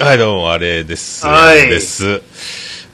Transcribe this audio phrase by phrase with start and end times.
[0.00, 1.26] はい、どうも、あれです。
[1.26, 2.22] はいです。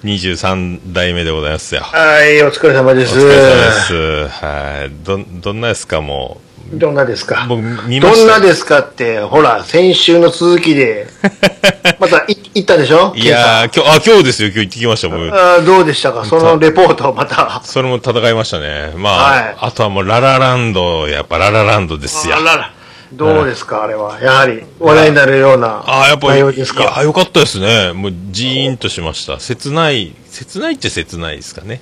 [0.05, 1.83] 23代目でございますよ。
[1.83, 3.15] はい、お疲れ様です。
[3.19, 4.29] お疲れ様です。
[4.29, 4.91] はい。
[5.05, 6.41] ど、どんなですか、も
[6.73, 7.45] どんなですか？
[7.49, 11.07] 僕見ましたどんなですかって、ほら、先週の続きで、
[12.01, 13.13] またい行ったでしょ？
[13.15, 13.19] う。
[13.19, 15.21] いやー、今日、あ、今日ですよ、今日行ってきました、僕。
[15.31, 16.25] あーどうでしたか？
[16.25, 17.61] そのレポートをまた。
[17.65, 18.93] それも戦いましたね。
[18.97, 22.41] まあ、はいあとはもう、ララランド、やっぱララランドですよあ。
[22.41, 22.71] らら
[23.17, 24.21] どうですかあれは。
[24.21, 26.83] やはり、話題になるようなああ、やっぱ内り、容ですか？
[26.83, 27.93] いや、よかったですね。
[27.93, 29.39] もう、ジーンとしました。
[29.41, 31.81] 切ない、切ないっちゃ切ないですかね。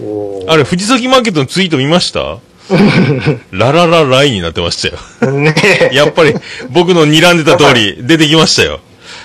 [0.00, 2.38] おーあれ、藤崎マーケットのツイート見ました？
[3.50, 4.82] ラララライになってまし
[5.20, 5.32] たよ。
[5.32, 5.54] ね
[5.90, 6.34] えやっぱり、
[6.70, 8.80] 僕の睨んでた通り、出てきましたよ。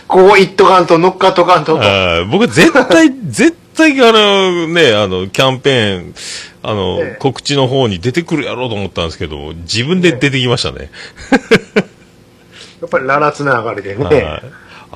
[0.08, 1.78] こう言っとかんと乗っかっとかんと。
[1.80, 6.16] あー僕、絶対、絶対、あの、ね、あの、キャンペーン、
[6.64, 10.90] あの、ええ告知の方に出てくるやろうと思ったんですけど、自分で出てきましたね。
[12.82, 14.04] やっぱりララつながりでね。
[14.04, 14.44] はい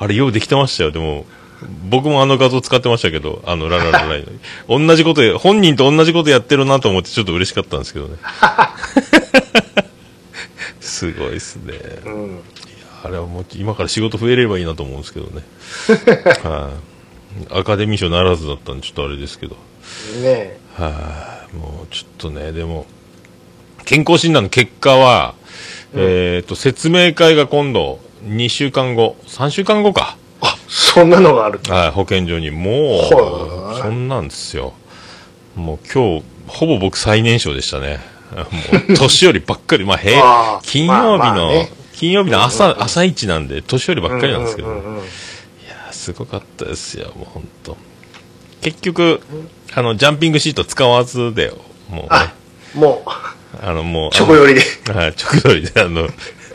[0.00, 0.92] あれ、ようできてましたよ。
[0.92, 1.26] でも、
[1.90, 4.24] 僕もあの画像使ってましたけど、あの、ラララライ
[4.68, 4.78] の。
[4.86, 8.16] 同じことや、本人と同じことやってるなと思ってちょっと嬉しかったんですけどね。
[10.80, 11.74] すごいですね。
[12.04, 12.38] うん。
[13.02, 15.42] あれはもう今から仕事増えればいいなと思うんですけどね。
[16.44, 16.70] は
[17.50, 19.56] い、アカデミー賞ならずだったんでちょっとあれですけど。
[20.22, 20.92] ねはい、
[21.54, 22.86] もうちょっとね、でも、
[23.84, 25.34] 健康診断の結果は、
[25.94, 30.16] えっ、と、説明会が今度、2週間後、3週間後か。
[30.40, 31.60] あ、そんなのがある。
[31.68, 32.50] はい、保健所に。
[32.50, 34.74] もはいう、そんなんですよ。
[35.56, 38.00] もう今日、ほぼ僕最年少でしたね。
[38.34, 38.42] も
[38.90, 40.20] う、年寄りばっかり、まあ、へ
[40.62, 47.76] 金曜日の、まあまあね金曜日の朝、朝一なんで、年寄りばっかりなんですけど、うんうんうんうんいやーすごかったですよ、もう本当。
[48.60, 49.20] 結局、
[49.74, 51.52] あの、ジャンピングシート使わずで、
[51.88, 52.34] もうね、あ、
[52.74, 53.10] もう、
[53.60, 54.60] あの、もう、チョコ寄りで、
[54.92, 56.08] はい、直通りで、あの、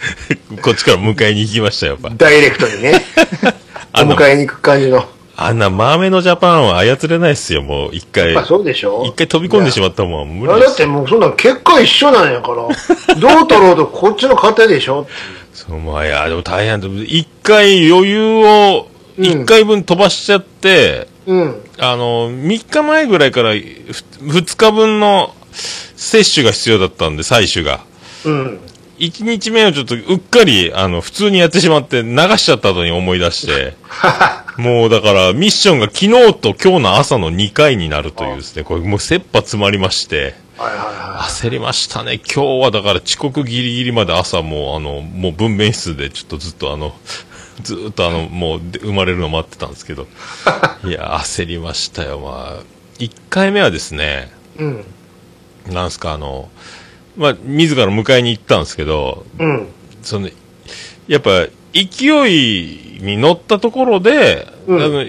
[0.61, 2.11] こっちから迎えに行きましたよ、やっぱ。
[2.15, 3.05] ダイレクトにね、
[3.95, 5.05] お迎えに行く感じの。
[5.35, 7.89] あんなマーメイドジャパンは操れないっすよ、もう。
[7.91, 8.33] 一回。
[8.33, 9.03] まあそうでしょ。
[9.07, 15.07] 一回飛び込んでしまったもん、無理だってもうそんなん結果一緒なんやから、 どう取ろうとこっちの勝手でしょ。
[15.53, 16.87] そう、まあ、いや、でも大変だ。
[17.07, 18.87] 一回余裕を、
[19.17, 19.25] うん。
[19.25, 21.63] 一回分飛ばしちゃって、うん。
[21.77, 25.33] あの、3日前ぐらいから、ふ2日分の
[25.95, 27.85] 接種が必要だったんで、採取が。
[28.25, 28.59] うん。
[28.99, 33.75] 1日目をちょっとうっかり、あの、普通にやってしまって、流しちゃった後に思い出して、
[34.57, 42.19] もうだから、ミッションが昨日と今日の朝の2回になるというですね、これもう切羽詰まりまして、はいはいは焦りましたね。
[42.19, 46.93] 今日はだから遅刻ギリギリまで朝もう、あの、もう分娩室でちょっとずっとあの、
[47.63, 50.07] ずーっとあの、もうで生まれるの待ってたんですけど、
[50.85, 52.19] いや、焦りましたよ。
[52.19, 52.63] まあ、
[52.99, 54.61] 1回目はですね、い。
[54.63, 54.85] うん。
[55.69, 56.49] なんすか、あの、
[57.17, 59.67] まあ、自ら迎えに行ったんですけど、うん。
[60.01, 60.29] その、
[61.07, 65.05] やっぱ、勢いに乗ったところで、うんあの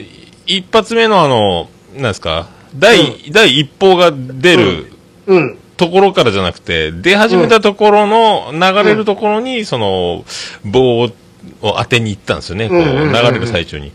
[0.47, 4.93] 一発目のあの、なんですか、第、第一報が出る
[5.27, 5.59] うん。
[5.77, 10.25] ところからじゃなくて、出始めたところの、流れるところに、その、
[10.65, 11.11] 棒を
[11.61, 13.93] 当てに行ったんですよね、こう、流れる最中に。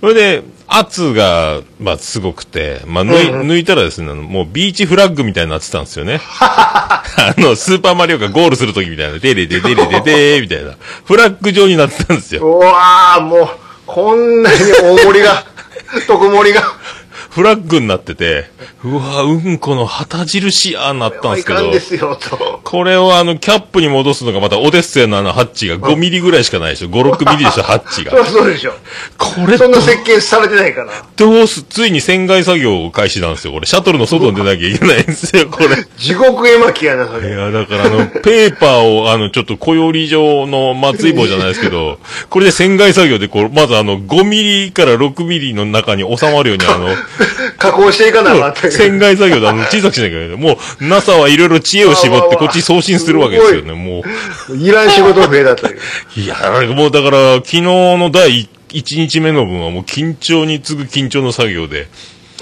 [0.00, 6.20] それで、圧が、まあ、すごくて、まあ、抜い、うんうん抜いたらですね、もうビーチフラッグみたいになってたんですよね。
[6.38, 7.02] あ
[7.38, 12.42] の、スーパーマリオがゴールするときみたいな、デレデデレデデーみたいな、フラッグ状になってたんですよ。
[12.44, 13.48] うわー、もう、
[13.86, 15.44] こんなに大盛りが、
[16.06, 16.62] 特盛りが、
[17.30, 18.50] フラッグになってて、
[18.84, 22.55] うわうんこの旗印やーなったんですけどいかん、ですよ、と。
[22.66, 26.88] これをあの、キャップに戻すのがまたオデッセイのあのハッチが5ミリぐらいしかないでしょ。
[26.88, 28.42] 5、6ミリでしょ、 ハッチがそ。
[28.42, 28.74] うでしょ。
[29.16, 30.88] これそんな設計されてないから。
[31.14, 33.66] どうす、ついに船外作業を開始なんですよ、これ。
[33.66, 35.68] シャトルの外に出なきゃいけないんですよ、 これ。
[35.96, 37.28] 地獄絵巻やな、それ。
[37.28, 42.00] いや、だからあの、ペーパーを、あの、ちょっと小より状の松井棒じゃないですけど、
[42.30, 46.88] これで船外作業で、こう、まずあの、5ミリから6ミリの中に収まるように、あの、
[47.58, 48.72] 加工していかなあかんって。
[48.72, 50.36] 船外作業であの、小さくしなきゃいけない。
[50.36, 54.02] もう、NASA はいろいろ知恵を絞って、こっち送信するわけですよね、も
[54.50, 54.56] う。
[54.56, 55.78] いらん仕事増えたという。
[56.20, 56.36] いや、
[56.74, 61.88] もうだから、昨日の第1日目の分はもう緊張に次ぐ緊張の作業で、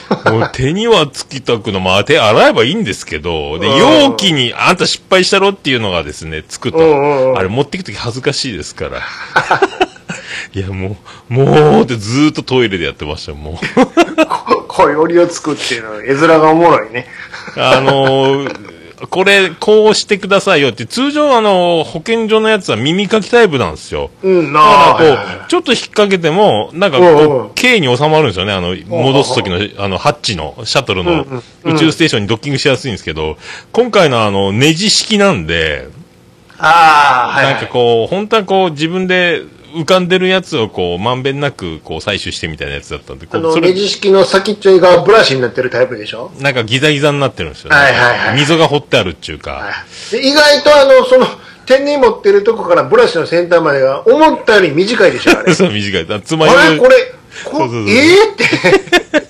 [0.31, 9.01] もう手にはつきたくの、まあ手洗えばいいんですけど、で、うん容器にあんた失敗したろっていうのがですね、つくと、あれ持っていくとき恥ずかしいですから。
[10.55, 10.97] いや、も
[11.31, 13.87] う、もうってずーっとトイレでやってました、もう。
[14.27, 17.07] こ小よりを作っていうの、絵面がおもろいね。
[17.57, 18.74] あのー
[19.11, 24.11] これ、こうしてくださいよって、通常あの、保健所のやつは耳かきタイプなんですよ。
[24.23, 24.95] うん、なだあ。
[24.95, 28.53] からこう、ちょっと引っ掛けても、なんかこう、K に収まるんですよね。
[28.53, 31.27] あの、戻す時の、あの、ハッチの、シャトルの
[31.65, 33.37] 宇宙ステーションにドッキングしやすいんですけど、
[33.73, 35.89] 今回のあの、ネジ式なんで、
[36.59, 37.55] ああ、はい、はい。
[37.55, 39.43] なんかこう、本当はこう、自分で
[39.75, 46.31] 浮かんでるやつをこう、まんべんなくこう採取してみたいなやつだったんで、こあの、うそれネジ式の先っちょがブラシになってるタイプでしょ？
[46.41, 47.77] なんかギザギザになってるんですよね。
[47.77, 49.73] はいはいはい溝が掘ってあるっていうか。
[50.11, 51.27] で意外とあの、その、
[51.67, 55.53] 手に持ってるとこからブラシの先端までが思ったより短いでしょ、あれ。
[55.55, 56.23] そう、短い。
[56.23, 56.77] つまあれ？
[56.79, 57.13] これ、
[57.45, 59.24] こそうそうそうえーって。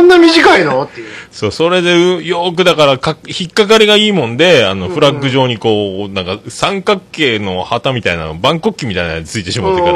[0.00, 0.84] こんな短いの？
[0.84, 1.08] っていう。
[1.30, 9.92] そう、それで、うよーくだからか、引っかかりがいいもんで、あの、フラッグ状にこう、なんか、三角形の旗みたいなの、バンコッキーみたいなやつついてしまってか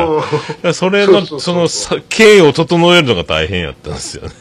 [0.62, 4.34] らそれの、そのさ、形を整えるのが大変やったんですよね。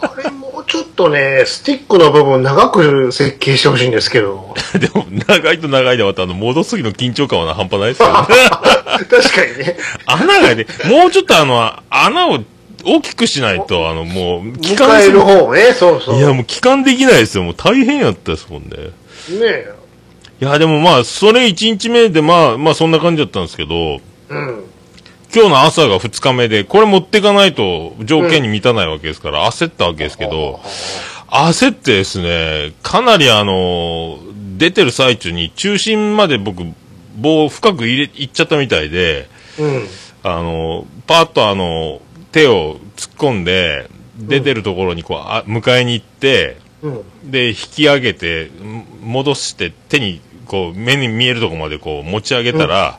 [0.00, 4.56] あれもうちょっとね、スティックの部分長く設計してほしいんですけど。
[4.74, 8.26] でも、長いと長いでまた、あの、戻す時の緊張感は半端ないですよね。
[9.08, 9.76] 確かにね。
[10.04, 12.40] 穴がね、もうちょっとあの、穴を
[12.86, 16.16] 大きくしないと、あの、もう、帰迎える方ね、そうそう。
[16.16, 17.44] いや、もう帰還できないですよ。
[17.44, 18.68] もう大変やったですもんね。
[18.68, 18.92] ね
[19.42, 19.74] え。
[20.40, 24.64] いや、でもまあ、それ1日目で、まあ、まあそんな感じだったんですけど、うん。
[25.34, 30.60] 今日の朝が2日目で、これ持ってかないと条件に満たないわけですから、焦ったわけですけど、
[31.28, 34.18] 焦ってですね、かなりあの、
[34.56, 36.62] 出てる最中に中心まで僕、
[37.18, 39.28] 棒を深く入れ、いっちゃったみたいで、
[39.58, 39.86] うん。
[40.22, 42.00] あの、パーッとあの、
[42.36, 43.88] 手を突っ込んで、
[44.18, 47.30] 出てるところにこう、あ迎えに行って、うん。
[47.30, 52.98] で、引き上げて、ん戻して、手に、こう、目に見えるところまでこう、持ち上げたら、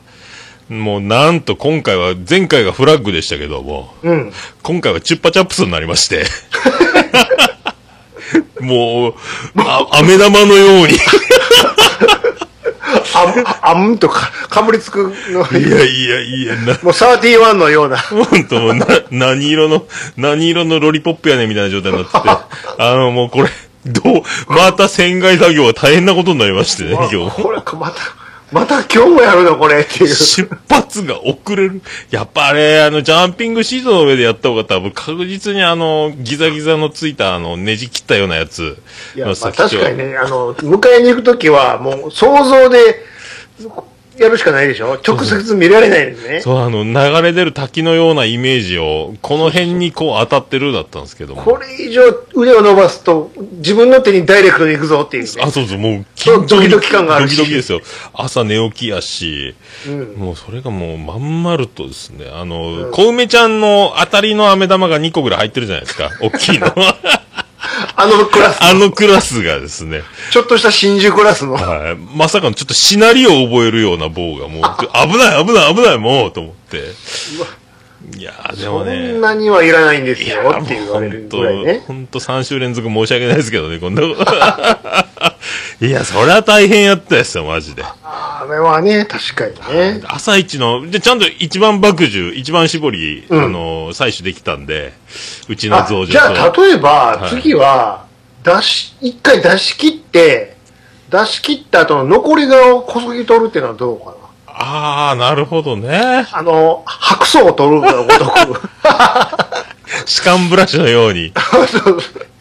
[0.68, 4.32] もうなんと今回は、前回がフラッグでしたけども、うん。
[4.64, 6.24] 今回はチュッパチャップスになりまして、
[8.60, 9.14] もう、
[9.56, 10.98] あ、飴玉のように、い
[13.14, 17.98] あん、あんとか、かぶりつくの、やいやいや、な、もう31のような。
[17.98, 22.18] 本当もうな、何色の、何色のロリポップやねんみたいな状態になってて、
[22.78, 23.50] あの、もうこれ、
[23.86, 24.22] どう、
[24.52, 27.42] また洗顔作業が大変なことになりましてね、今日。
[27.42, 27.96] これ、また、
[28.50, 30.14] また今日もやるのこれっていう。
[30.14, 31.82] 出発が遅れる。
[32.10, 38.78] やっぱあれ、あの、ジャンピングシートの上でやった方が多分確実にあの、ギザギザのついたあの、ねじ切ったようなやつ
[39.14, 43.04] いや、まあ、確かにね、あの、迎えに行くときは、もう想像で
[44.18, 44.98] やるしかないでしょ？
[45.06, 46.40] 直接見られないですね。
[46.40, 51.42] そう、あの、流れ出る滝のようなイメージを、この辺にこう当たってるだったんですけども。
[51.42, 52.02] これ以上
[52.34, 55.30] 腕を伸ばすと、自分の手にダイレクトで行くぞっていう、ね。
[55.42, 56.04] あ、そうそう、もう、
[56.48, 57.80] ドキドキ感があるしドキドキですよ。
[58.12, 59.54] 朝寝起きやし、
[59.86, 66.10] うんもうそれがもうまん丸とですね、あの、小梅ちゃんの当たりの飴玉が2個ぐらい入ってるじゃないですか。
[66.20, 66.66] 大きいの。
[67.96, 71.54] あのクラス、あのクラスがですね、ちょっとした真珠クラスの。
[71.54, 71.96] はい。
[72.16, 74.62] まさかのちょっとシナリオを覚えるような棒がもう、
[75.10, 76.92] 危ない危ない危ないもうと思って。
[78.16, 79.12] いやーでそもね。
[79.12, 81.82] んなにはいらないんですよって言われるぐらいね。
[81.86, 84.24] ほんと3週連続申し訳ないですけどね、こんなこと。
[85.80, 87.84] いや、そりゃ大変やったですよ、マジで。
[88.02, 90.00] あれはね、確かにね。
[90.08, 94.92] 朝一の、で、ちゃんと一番爆樹、一番絞り、うんあの、採取できたんで、
[95.48, 98.06] うちのあ増上じゃあ、例えば、はい次は、
[98.42, 100.56] 出し、一回出し切って、
[101.10, 104.12] 出し切った後の残り側をこそぎ取るっていうのはどうかな？
[104.46, 106.26] あー、なるほどね。
[106.32, 108.68] あの、白素を取るのごとく。
[110.06, 111.32] 歯間ブラシのように。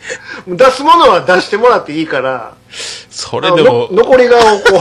[0.47, 2.53] 出すものは出してもらっていいから、
[3.09, 4.73] それでも残り側をこう、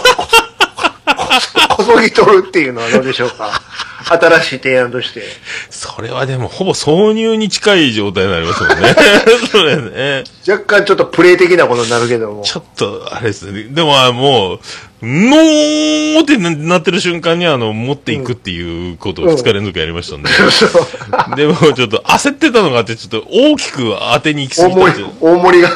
[1.68, 3.60] ここそぎ取るっていうのはどうでしょうか？
[4.08, 5.22] 新しい提案として。
[5.68, 8.94] それはでも、ほぼ挿入に近い状態になりますもんね。
[9.50, 10.24] それね。
[10.48, 12.42] 若干ちょっとプレイ的なことになるけども。
[12.42, 13.64] ちょっと、あれですね。
[13.64, 14.60] でも、あもう、
[15.02, 20.30] のーってななってる瞬間に、あの、持っていくっていうことを2日連続やりましたんで。
[20.52, 25.70] そうでも、ちょっと焦ってたのがあって、ちょっと大きく当てに行き過大盛りぎた大盛りが。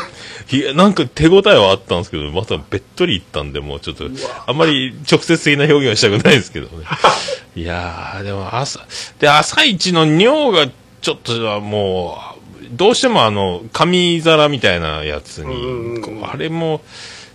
[0.52, 4.04] いや、なんか手応えはあったんですけど、またべっとりいったんで、もうちょっと、
[4.46, 6.84] あんまり直接的な表現はしたくないですけどね。
[7.56, 8.80] いやー、でも朝、
[9.18, 12.40] で、朝一の尿がちょっとはもう、
[12.72, 16.80] どうしてもあの、紙皿みたいなやつうんに、あれも、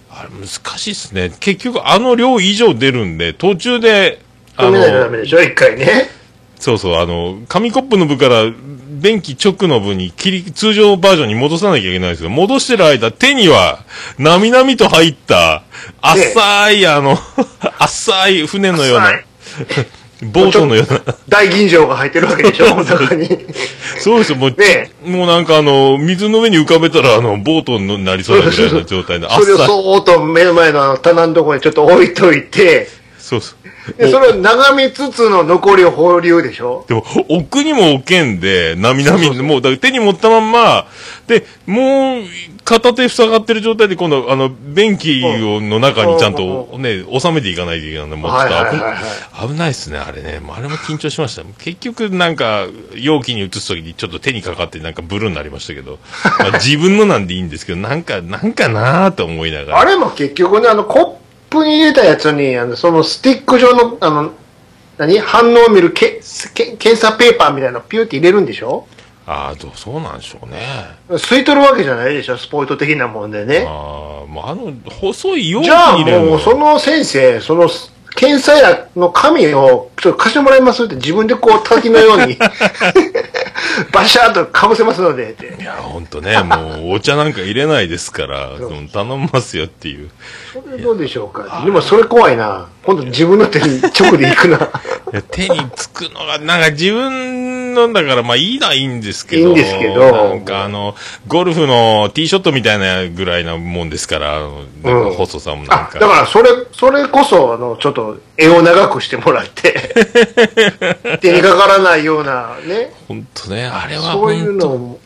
[0.09, 1.31] あれ難しいっすね。
[1.39, 4.19] 結局あの量以上出るんで、途中で、
[4.57, 6.09] あ止めないとダの、メでしょ、一回ね。
[6.59, 8.43] そうそう、あの、紙コップの部から、
[9.05, 13.83] 便器直の部に切り、通常バージョンに戻さなきゃいけないんですけど、戻してる間、手には、
[14.17, 15.61] なみなみと入った、
[16.01, 17.15] 浅い、あの、
[17.77, 19.13] 浅い船のような
[20.23, 23.27] ボートのような、大吟醸が入ってるわけでしょ、この中に。
[23.99, 29.57] そうですよ、もう、ねもうなんかあの、水の上に浮かべたら、あの、ボートになりそうなぐらいの状態で、それを。
[29.59, 33.64] そーっと目の前の棚のところにちょっと置いといて、そうそう。
[33.97, 36.85] で、それを眺めつつの残りを放流でしょ？
[36.87, 40.87] でも、奥にも置けんで、なみなみ、もう、だ手に持ったまんま、
[41.27, 42.23] で、もう、
[42.63, 50.39] 片手塞がってる状態で、今度、あの、便器をの中にちゃんとね、収めていかないといけないので、もうちょっと危,、はいはいはい危ないっすね、あれね。
[50.39, 51.43] もうあれも緊張しました。
[51.59, 52.65] 結局、なんか、
[52.95, 55.99] 容器に移すときにちょっと手にかかって、なんかブルーになりましたけど、
[56.39, 59.79] まあ、自分のなんでいいんですけど、なんか、なんかなーと思いながら。
[59.81, 61.24] あれも結局ね、あの、コップ
[61.63, 64.31] に入れたやつに、あの、そのスティック状の、あの、
[64.97, 65.19] 何？
[65.19, 66.21] 反応を見るけ
[66.53, 68.87] け検査ペーパーみたいなのピューって入れるんでしょ？
[69.27, 70.59] ああ、どうそうなんでしょうね。
[71.09, 72.37] 吸い取るわけじゃないでしょ？
[72.37, 73.65] スポイト的なもんでね。
[73.67, 77.67] ああ、もうあの、細い容器じゃあもう、その先生、その、
[78.15, 82.37] 検査薬の紙を、ちょっと貸してもらいますって自分でこう滝のように、
[83.91, 85.61] バシャーっとかぶせますので、って。
[85.61, 88.51] いや、ほんとね、もう、お茶なんか入れないですから、
[88.91, 90.09] 頼みますよっていう。
[90.53, 91.63] それどうでしょうか。
[91.65, 92.67] でもそれ怖いな。
[92.83, 94.57] 今度自分の手に直で行くな。
[94.57, 99.49] いや手につくのが、なんか自分の、だからまあいいのはいいんですけど。
[99.49, 100.95] いいんですけどなんかあの、
[101.27, 105.99] ゴルフのティーショットみたいなぐらいなもんですから、んか細さもなんあ、か。
[105.99, 109.73] だからそれ、それこそ、あの、ちょっと絵を長くしてもらって、
[111.21, 114.53] 手にかからないようなね、ほんとね、あれはそういう。
[114.55, 114.99] のも、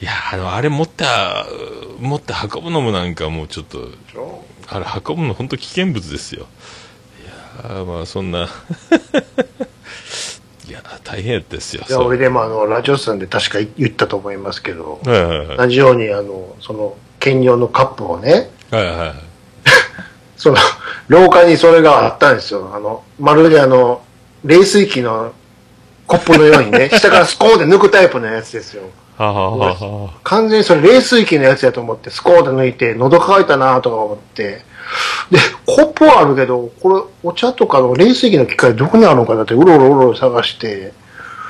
[0.00, 1.04] いや、あの、あれ持って、
[2.00, 3.88] 持って運ぶのもなんかもうちょっと、
[4.68, 6.46] あれ運ぶの本当危険物ですよ。
[7.22, 8.48] いやーまあそんな、
[11.04, 11.84] 大変ですよ。
[11.88, 15.56] いや、俺でもあの、ラジオさんで確か言ったと思いますけど、はいはいはい。
[15.56, 19.14] 同じようにあの、その、兼用のカップをね、はいはいはい。
[20.36, 20.56] その、
[21.08, 22.70] 廊下にそれがあったんですよ。
[22.74, 24.02] あの、まるであの、
[24.44, 25.32] 冷水器の
[26.06, 28.82] コップのようにね、 下からスコーンで抜くタイプのやつですよ。
[30.24, 34.64] 完全にそれ冷水器のやつやと思って、スコーンで抜いて、喉乾いたなとか思って、
[35.30, 40.92] で、コップはあるけど、これ、お茶とかの冷水器の機械どこにあるのかなって、うろうろうろうろ探して、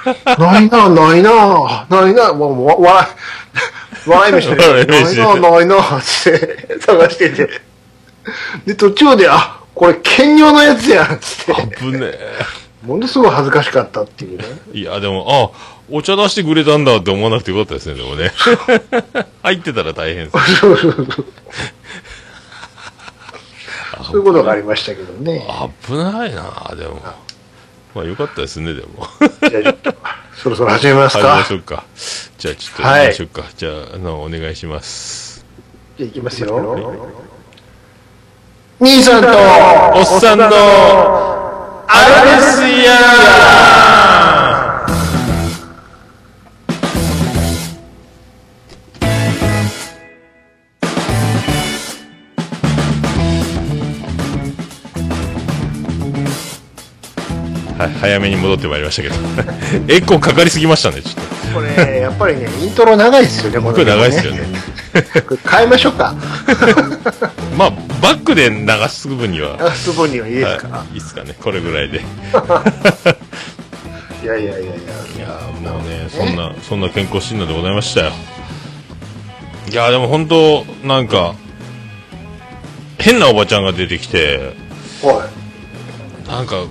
[0.38, 3.06] ないな、ないな、ないな、もう、もう笑
[4.06, 7.48] い、笑い飯で、ないな、ないな、って探してて。
[8.66, 11.76] で、途中で、あ、これ、兼用のやつやん、つって。
[11.76, 12.62] 危ねえ。
[12.84, 14.44] ものすごい恥ずかしかったっていうね。
[14.72, 18.32] いや、でも、あ、お茶出してくれたんだって思わなくてよかったですね、でもね。
[19.42, 20.54] 入ってたら大変です。
[20.58, 21.26] そうそうそう。
[24.12, 25.42] そういうことがありましたけどね。
[25.86, 27.00] 危ないなでも。
[27.94, 29.06] まあよかったですね、でも。
[29.48, 29.94] じゃあちょっと、
[30.34, 31.44] そろそろ始めます始めまか。
[31.44, 31.84] しょうか。
[32.38, 33.44] じゃあちょっとはい行きましょうか。
[33.56, 35.44] じゃあ、あの、お願いします。
[35.98, 36.48] じゃあいきますよ。
[38.80, 40.46] 兄さんと、おっさんの、
[41.88, 41.90] あ
[42.24, 42.92] れですや
[58.02, 59.14] 早めに戻ってまいりましたけど。
[59.86, 61.20] エコーかかりすぎましたね、ちょっと。
[61.54, 64.40] これ、やっぱりね、イントロ長いですよね、ここれ長いですよね。。
[64.92, 64.98] こ
[65.34, 66.12] れ変えましょうか。
[67.56, 67.70] まあ、
[68.02, 70.78] バックで流す分には、流す分にはいいですか。
[70.78, 72.00] はい、いいっすかね、これぐらいで。
[74.24, 74.64] いやいやいやいや。
[74.64, 74.66] い
[75.20, 78.10] やーもうね、そんな、そんな健康診断でございましたよ。
[79.70, 81.36] いやーでも本当なんか、
[82.98, 84.56] 変なおばちゃんが出てきて、
[85.02, 85.22] おい。
[86.28, 86.64] なんか、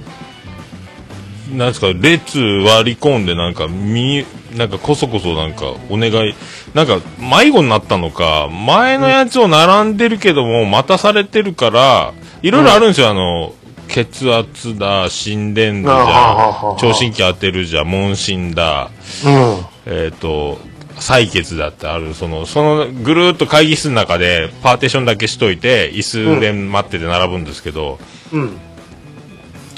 [1.51, 6.36] なんですか、列割り込んで、なんか、み、なんか、こそこそなんか、お願い、
[6.74, 13.53] なんか、迷子になったのか、前のやつを並んでるけども、待たされてるから、いろいろあるんですよ、あの、
[13.88, 18.89] 血圧だ、心電図じあはははは、ゃ聴診器当てるじゃ、問診だ、
[19.25, 19.65] うん。
[19.86, 20.60] えっ、と、
[20.96, 28.00] 採血だってある、その、その、ぐるーっと会議室の中で、パーテーションだけしといて、椅子で待ってて並ぶんですけど、
[28.31, 28.58] うん。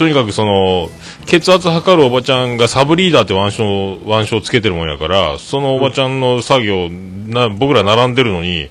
[0.04, 0.90] とにかくその、
[1.28, 8.70] 血圧測るおばちゃんがサブリーダーって腕章、腕章つけてるもんやから、そのおばちゃんの作業、な、僕ら並んでるのに、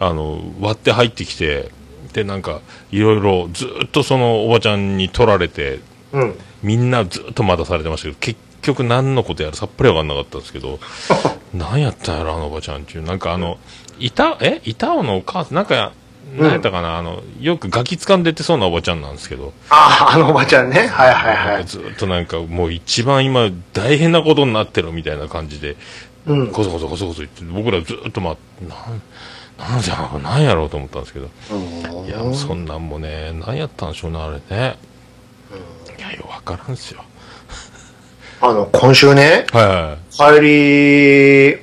[0.00, 1.70] あの、割って入ってきて、
[2.14, 5.80] で、なんか、いろいろずーっとそのおばちゃんに取られて、
[6.12, 6.34] うん。
[6.62, 10.80] みんなずーっと待たされてましたけど、結局何のことやらさっぱりわかんなかったんですけど、
[11.52, 13.02] 何やったんやろ、あのおばちゃんっていう。
[13.02, 13.58] なんかあの、
[13.98, 14.62] 板、え？
[14.64, 15.92] 板尾のお母さん、なんか、
[16.36, 20.86] 何やったかな、あの、よくガキ掴んでってそうなおばちゃんなんですけど、ああ、あのおばちゃんね。
[20.88, 21.64] はいはいはい。
[21.64, 25.76] ずっとなんかもう一番今大変なことになってるみたいな感じで、
[26.26, 26.50] うん。
[26.50, 28.36] こそこそこそこそ言って、僕らずっとまあ、
[29.58, 31.26] なん、なんじゃ、なんやろうと思ったんですけど、
[32.06, 34.76] いや、そんなんもね、何やったんでしょうね、あれね。
[35.98, 37.04] いや、よくわからんすよ。
[38.46, 40.38] あの、今週ね、はいはい。
[40.38, 40.46] 帰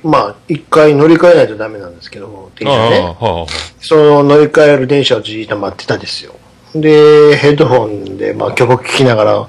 [0.02, 2.98] まあ、一回乗り換えないとダメなんですけど、電車ああ、ね。
[2.98, 3.46] はあ、は
[3.80, 6.34] その乗り換える電車をじーっと待ってたですよ。
[6.74, 9.48] で、ヘッドホンで、まあ、曲聴きながら、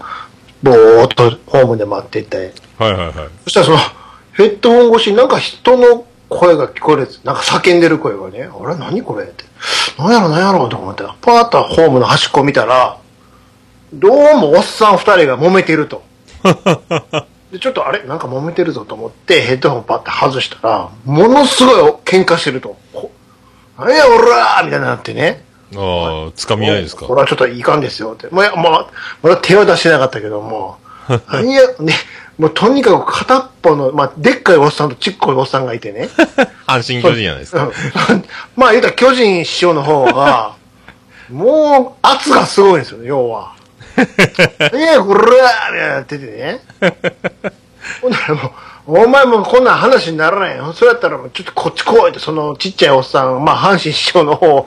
[0.62, 3.14] ぼーっとホームで待っていて、はいはいはい。
[3.46, 3.78] そしたらその、
[4.34, 9.44] ヘッドホン越しになんか人の声が聞こえるなんか叫んでる声がね、あれ何これって。
[9.98, 13.00] 何やろ何やろと思って、パーッとホームの端っこ見たら、
[13.92, 16.04] どうもおっさん二人が揉めてると。
[17.52, 18.04] でちょっとあれ？
[18.04, 22.78] なんか揉めてるぞと思ってヘッドホンパッて外したら、ものすごい喧嘩してると。
[22.94, 23.12] ほ
[23.78, 25.44] 何やおらーみたいになってね。
[25.76, 27.06] ああ、つかみ合いですか？
[27.06, 28.28] これはちょっといかんですよって。
[28.32, 28.90] まあ、まあ、
[29.22, 30.78] まだ手は出してなかったけども、
[31.32, 31.94] 何や、ね、
[32.40, 36.10] もうとにかく片っぽの、まあ、でっかいおっさんとちっこいおっさんがいてね。
[36.66, 37.66] 阪神巨人じゃないですか。
[37.66, 38.24] うん
[38.56, 40.56] まあ言うたら巨人師匠の方が、
[41.30, 43.53] もう圧がすごいんですよ、要は。
[44.74, 46.62] いや、こらーみたいになっててね。
[48.02, 48.54] ほんならも
[48.88, 50.74] う、お前もこんなん話にならないよ。
[50.74, 54.66] それやったらもうちょっとこっち来いって、そのちっちゃいおっさん、まあ阪神師匠の方、 わ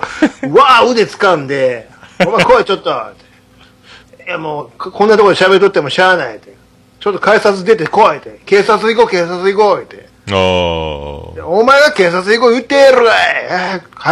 [0.83, 1.88] ー腕掴んで、
[2.25, 2.90] お前来いちょっと。
[2.90, 6.54] いやもう、ここんなところで喋っとってもしゃあないって。
[6.99, 8.40] ちょっと改札出て来いって。
[8.45, 10.09] 警察行こう、警察行こうって。
[10.30, 11.47] ああ。
[11.47, 13.12] お前が警察行こう言ってやるわ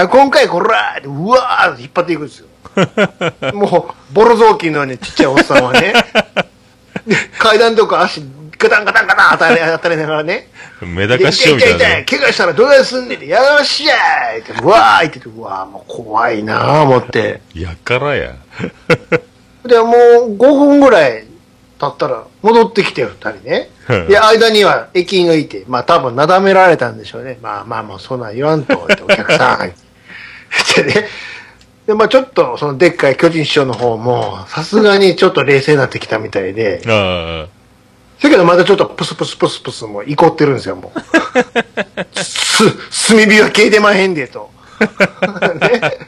[0.02, 2.46] い、今回こらってうわーって引っ張っていくんですよ。
[3.54, 5.92] もう、ボロ雑巾のようにちっちゃいおっさんはね。
[7.06, 8.22] で階段とか足
[8.58, 10.48] ガタンガタンガタン当たり当たりながらね。
[10.80, 13.94] メダカ師匠みたいな痛い痛い怪我したらどうやすんねんって、やらしや
[14.36, 17.42] いって、うわーいって言って、うわーもう怖いなー思って。
[17.54, 18.34] やからや。
[19.64, 19.92] で、も
[20.28, 21.24] う5分ぐらい
[21.78, 24.06] 経ったら戻ってきてよ、二人ねはい。
[24.08, 27.38] で、間には駅員がいて、まあ多分なだめられたんでしょうね。
[27.42, 29.72] まあまあもうそんなん言わんと、ってお客さん。
[30.76, 31.08] でね、
[31.86, 37.46] で、まあちょっとそのでっかい巨人師匠の方も、さすがにちょっと冷静になってきたみたいで、 あ
[38.22, 41.00] だけどまだちょっとプスプスプスプスもう怒ってるんですよ、もう。
[42.18, 44.50] す、炭火は消えてまへんで、と。
[45.60, 45.98] ね。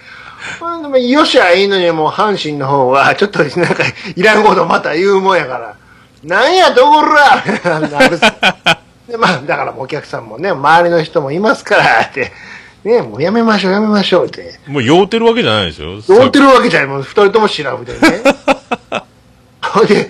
[0.60, 5.76] ほんでもよしゃいいのにもう阪神の方は、ちょっとなんか、いらんことまた言うもんやから、
[6.24, 8.18] なんや、どこらなる
[9.08, 12.32] で、まあ、だからもうお客さんもね、周りの人もいますから、って、
[12.86, 14.58] ね、もうやめましょう、やめましょう、って。
[14.66, 14.70] あ。
[14.70, 17.98] もう酔うてるわけじゃないでしょ酔ってるわけじゃない、もう二人ともシラフでね。
[19.60, 20.08] ほん で、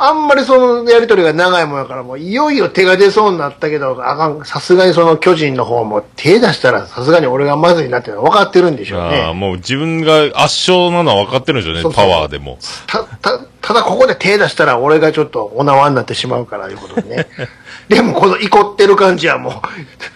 [0.00, 9.32] あんまりそのやりとりが長いもんやから、もういよいよ手が出そうになったけど、あかん、さすがにその巨人の方も手出したらさすがに俺がまずいなっていうのは分かってるんでしょうああ、ね。
[9.32, 12.58] もう自分が圧勝なのは分かってるんでしょうね、そうそうパワーでも。
[12.86, 17.26] た、た、ただここで手出したら俺がちょっとお縄になってしまうからいうことでね。
[17.88, 19.52] でもこの怒ってる感じはもう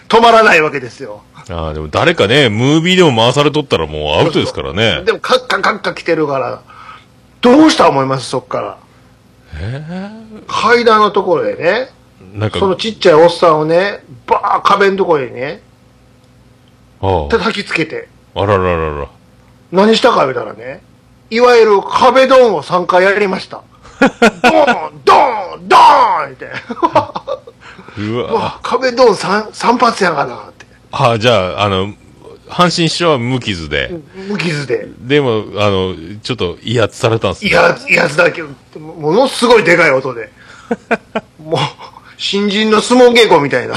[0.07, 1.23] 止まらないわけですよ。
[1.49, 5.03] ああ、でも誰かね、ムービーでも回されとったらもうアウトですからね。
[5.03, 6.61] でもカッカカッカ来てるから、
[7.41, 8.29] どうした思います？
[8.29, 8.77] そっから。
[10.47, 11.89] 階段のところでね、
[12.33, 15.61] なんか、そのちっちゃいおっさんをね、バー壁のところにね、
[17.01, 19.07] あ叩きつけて、あ、あらららら。
[19.71, 20.81] 何したか言うたらね、
[21.29, 23.61] いわゆる壁ドンを3回やりました。
[23.99, 26.47] ドーンドーンドーンって。
[27.99, 28.33] う うわ。
[28.33, 30.52] わ壁ドン 3, 三発やがな。
[30.95, 31.95] ああ、じゃあ、あの、
[32.47, 33.99] 阪神師匠は無傷で。
[34.29, 34.87] 無傷で。
[34.99, 37.49] でも、あの、ちょっと威圧されたんですね。
[37.49, 40.31] いや、いやつだけ、ものすごいでかい音で。
[41.43, 41.59] もう、
[42.17, 43.73] 新人の相撲稽古みたいな。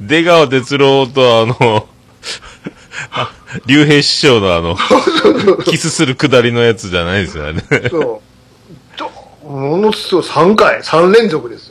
[0.00, 1.88] 出川哲郎とあの、
[3.10, 3.30] あ
[3.66, 4.76] 竜兵師匠のあの、
[5.64, 7.62] キスするくだりのやつじゃないですよね。
[7.90, 8.98] そう。
[8.98, 9.10] ど
[9.46, 11.69] ものすごい3回、3連続ですよ。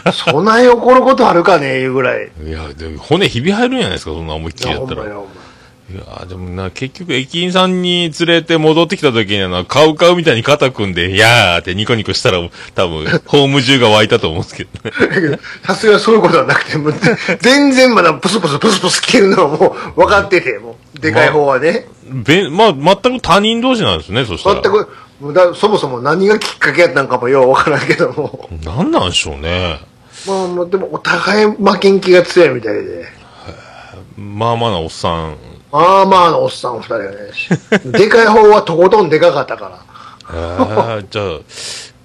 [0.12, 2.30] そない怒ることあるかねいうぐらい。
[2.44, 5.04] いや、でも骨ひび入るんじゃないですか、そんな思いっきりやったら。
[5.90, 15.38] いやでもな、結局駅員さんに連れて戻ってきた時にあの、カウカウみたいに肩組んで、いやーってニコニコしたら、多分、ホーム中が湧いたと思うんですけどね。
[15.64, 16.94] さすがにそういうことはなくて、もう
[17.40, 21.86] 全然まだプスプスプスプス来てるのはもう分かってて、もう、でかい方はね。
[22.06, 24.60] べ、まあ、全く他人同士なんですね、そしたら。
[24.60, 24.88] 全く、
[25.20, 28.48] だそもそも何がきっかけやったんかもよう分からんけども。
[28.64, 29.80] 何なんでしょうね。
[30.26, 33.06] まあ、もうでもお互い負けん気が強いみたいで。
[34.16, 35.36] まあまあなおっさん。
[35.70, 37.16] まあまあのおっさん二人がね。
[37.92, 39.78] でかい方はとことんでかかったから。
[40.30, 41.40] ああ、じゃあ、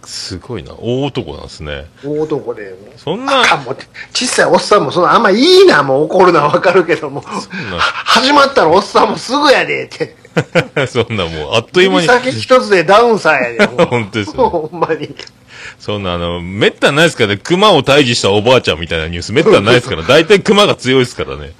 [0.05, 0.73] すごいな。
[0.73, 1.87] 大男なんですね。
[2.03, 2.75] 大男で。
[2.97, 3.43] そんな
[4.13, 7.21] 小さいおっさんもそんなあんまいいな、もう怒るのはわかるけども。
[7.21, 10.15] 始まったらおっさんもすぐやでって。
[10.87, 13.65] そんなもう、あっという間に、先一つでダウンさんやで。
[13.85, 15.13] 本当ですよほんまに。
[15.79, 21.53] そんなあの、めったにないですからね、熊を退治したおばあちゃんみたいなニュースめったにないですから、大体熊が強いですからね。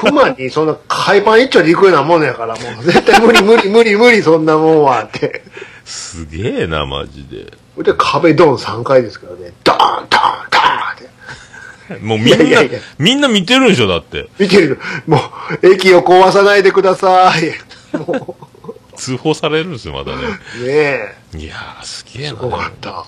[0.00, 5.42] 熊にそんな海パン一丁で行くようなもんやから、もう絶対無理無理無理無理そんなもんはって。
[5.84, 7.52] すげえな、マジで。
[7.82, 9.52] で、壁ドン3回ですからね。
[9.64, 10.06] ドーンドーン
[10.50, 12.04] ドーンって。
[12.04, 14.28] もうみんないやいやいや、みんな見てるでしょ、だって。
[14.38, 15.18] 見てるも
[15.62, 17.73] う、駅を壊さないでください。
[17.98, 18.36] も
[18.68, 20.22] う、通報されるんですよ、まだね。
[20.22, 20.28] ね
[20.64, 21.14] え。
[21.36, 22.36] いやー、すげえな。
[22.36, 23.04] すごかった。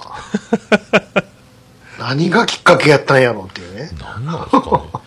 [1.99, 3.91] 何がきっかけやったんやろっていうね。
[4.01, 5.07] なんなんですかね。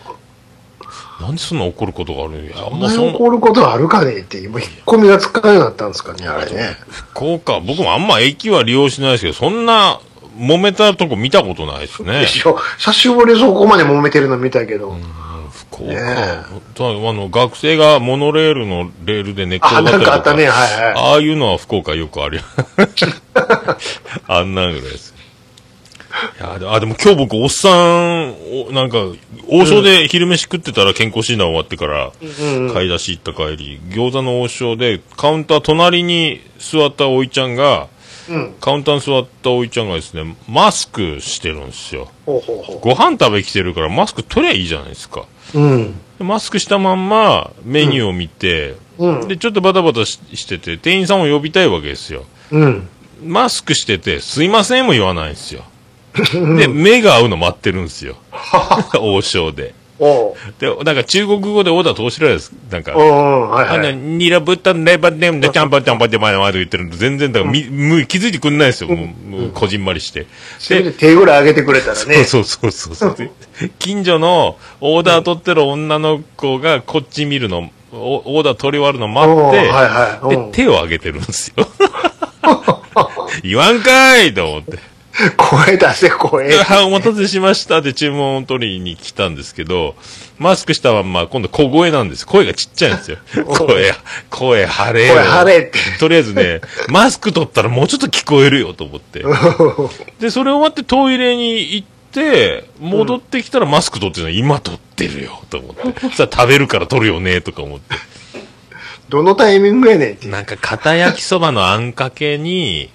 [1.20, 2.52] なんでそんな怒ることがあるんや。
[2.58, 6.78] あんそんなにまそん怒ることあるかねって、今、引っ込みが使えなくなったんですかね、あれね。
[6.90, 10.00] 福岡、僕もあんま駅は利用しないですけど、そんな
[10.38, 12.28] 揉めたとこ見たことないですねで。
[12.28, 14.92] しょ久しぶりにそこまで揉めてるの見たけど。
[14.94, 15.29] 福岡、
[15.84, 20.12] ねえとあの、学生がモノレールのレールで寝っ転あ、がったりとか。
[20.12, 20.94] なんかあったね、はいはい。
[20.96, 22.44] ああいうのは福岡よくあるよ。
[24.28, 25.16] あんなんぐらいです。
[26.40, 28.36] いやであ、でも今日僕、おっさん、
[28.68, 28.98] おなんか、
[29.48, 32.26] 王将で昼飯食ってたら健康診断終わってから、う
[32.70, 37.88] ん買い出し行った帰り、餃子の王将で、カウンター隣に座ったおいちゃんが、
[38.28, 38.56] うん。
[38.60, 42.10] カウンターに座ったおいちゃんがですね、マスクしてるんですよ。
[42.26, 45.26] ほうほうほご飯食べ来てるからマスク取りゃいいじゃないですか。
[45.54, 45.60] う。
[45.60, 45.94] うん。
[46.18, 49.28] でマスクしたまんまメニューを見て、うん。
[49.28, 52.26] で、ちょっとバタバタししてて、店員さんを呼びたいわけですよ。
[52.52, 52.88] うん。
[53.24, 55.64] マスクしてて、すいませんも言わないんですよ。
[56.58, 58.18] で、目が合うの待ってるんですよ。
[59.00, 59.74] 王将で。
[60.60, 62.54] で、なんか中国語でオーダー通しられです。
[62.72, 63.96] なんかう、ん、はいあんな、はい。
[63.98, 68.90] ニラブッタンレバデムでチャンパンチャンパンで前まで言ってるの全然、だから、み、む気づいてくんないですよ。
[68.90, 70.26] もう、もうこじんまりして。
[70.58, 72.24] せめて手ぐらい上げてくれたらね。
[72.24, 73.16] そうそうそうそう。
[73.16, 73.30] で
[73.78, 81.68] 近所のオーダー取ってる女の子がこっち見るの、おオーダー取り終わるの待って、で、手を挙げてるんですよ。
[83.44, 84.80] 言わんかいと思って。
[85.38, 86.50] 声出せ、声。
[86.86, 89.96] お待たせしましたって注文を取りに来たんですけど、
[90.38, 92.26] マスクしたまんま、今度小声なんです。
[92.26, 93.18] 声がちっちゃいんですよ。
[93.46, 93.94] 声、
[94.30, 95.16] 声張れよ。
[95.16, 95.80] 声張れって。
[96.00, 99.24] とりあえずね、マスク取ったらもうちょっと聞こえるよと思って。
[100.20, 106.00] で、それ終わってトイレに行って、戻ってきたらマスク取ってるの今取ってるよと思って。
[106.16, 107.96] さあ食べるから取るよねとか思って。
[109.10, 110.28] どのタイミングやねんって。
[110.28, 112.90] なんか、片焼きそばのあんかけに、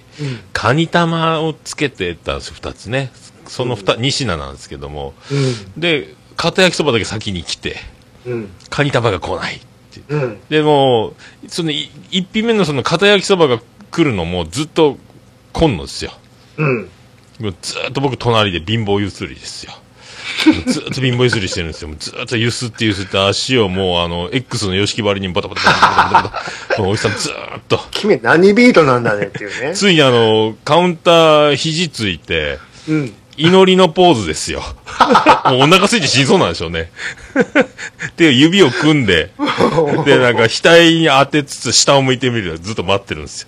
[0.53, 3.11] カニ玉をつけてたんですよ、二つね。
[3.47, 5.13] その二、二品なんですけども。
[5.77, 7.77] うで、片焼きそばだけ先に来て、
[8.25, 8.31] ん。
[8.31, 8.49] うん。
[8.69, 9.59] カニ玉が来ないっ
[9.91, 10.01] て。
[10.07, 10.37] うん。
[10.49, 11.13] でも、
[11.47, 13.59] その、い一品目のその片焼きそばが
[13.91, 14.97] 来るのもずっと
[15.53, 16.11] 来んのですよ。
[16.57, 16.89] うん。
[17.39, 19.73] ずーっと僕隣で貧乏ゆすりですよ。
[20.67, 21.91] ずっと貧乏ゆすりしてるんですよ。
[21.97, 26.41] ずっとゆすってゆすって足をもうあの、X の様式張りにバタバタバタバタバ
[26.75, 26.81] タ。
[26.81, 27.79] もうおじさんずーっと。
[27.91, 29.75] 君何ビートなんだねっていうね。
[29.75, 33.13] ついにあの、カウンター肘ついて、うん。
[33.37, 34.61] 祈りのポーズですよ。
[35.45, 36.89] もうお腹空いて死にそうなんでしょうね。
[38.15, 39.31] で、指を組んで、
[40.05, 43.47] で、なんか額に当てつつ下を向いてみるずっと待ってるんですよ。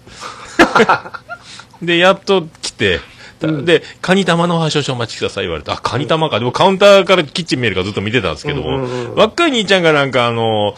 [1.81, 2.99] で、やっと来て、
[3.39, 6.39] で、カニ玉のお少々お待ちください言われて、あ、カニ玉か。
[6.39, 10.75] でもカウンターからキッチン見えるからずっと見てたんですけども、うんうんうん若い兄ちゃんがなんかあの、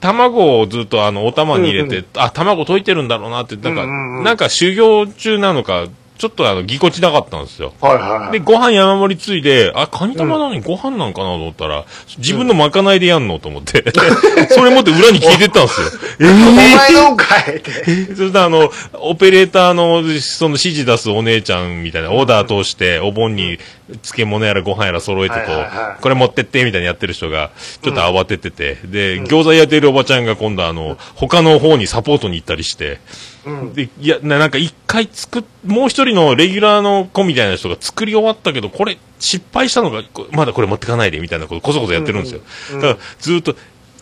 [0.00, 2.06] 卵をずっとあの、お玉に入れて、うん。
[2.16, 4.24] あ、卵溶いてるんだろうなって、なんか、うんうんうん。
[4.24, 5.86] なんか修行中なのか、
[6.18, 7.72] ちょっとあの、ぎこちなかったんですよ。
[7.80, 8.32] はいはい。
[8.32, 11.84] で、ご飯山盛りついで、あ、カニ玉なのにご飯なんかなと思ったら、
[12.18, 13.84] 自分のまかないでやんのと思って、
[14.50, 15.86] それ持って裏に聞いてったんですよ。
[16.20, 17.70] えお前のんかいって。
[18.16, 23.60] そしたらあの、オペレーターの、その指示出すお姉ちゃんみたいな、オーダー通して、お盆に
[24.02, 27.50] 漬物やらご飯やら揃えてこう、これ持ってって、みたいなやってる人が、
[27.82, 33.00] ちょっと慌ててて、で、餃子焼いてるおばちゃんが今度あの、他の方にサポートに行ったりして、
[33.46, 33.72] うん。
[33.72, 42.40] で、いや、ななんか一回作っ、もう一人のレギュラーの子みたいな人が作り終わったけど、これ失敗したのが、こまだこれ持ってかないで、みたいなことこそこそやってるんですよ。
[42.74, 43.56] だから、ずっと、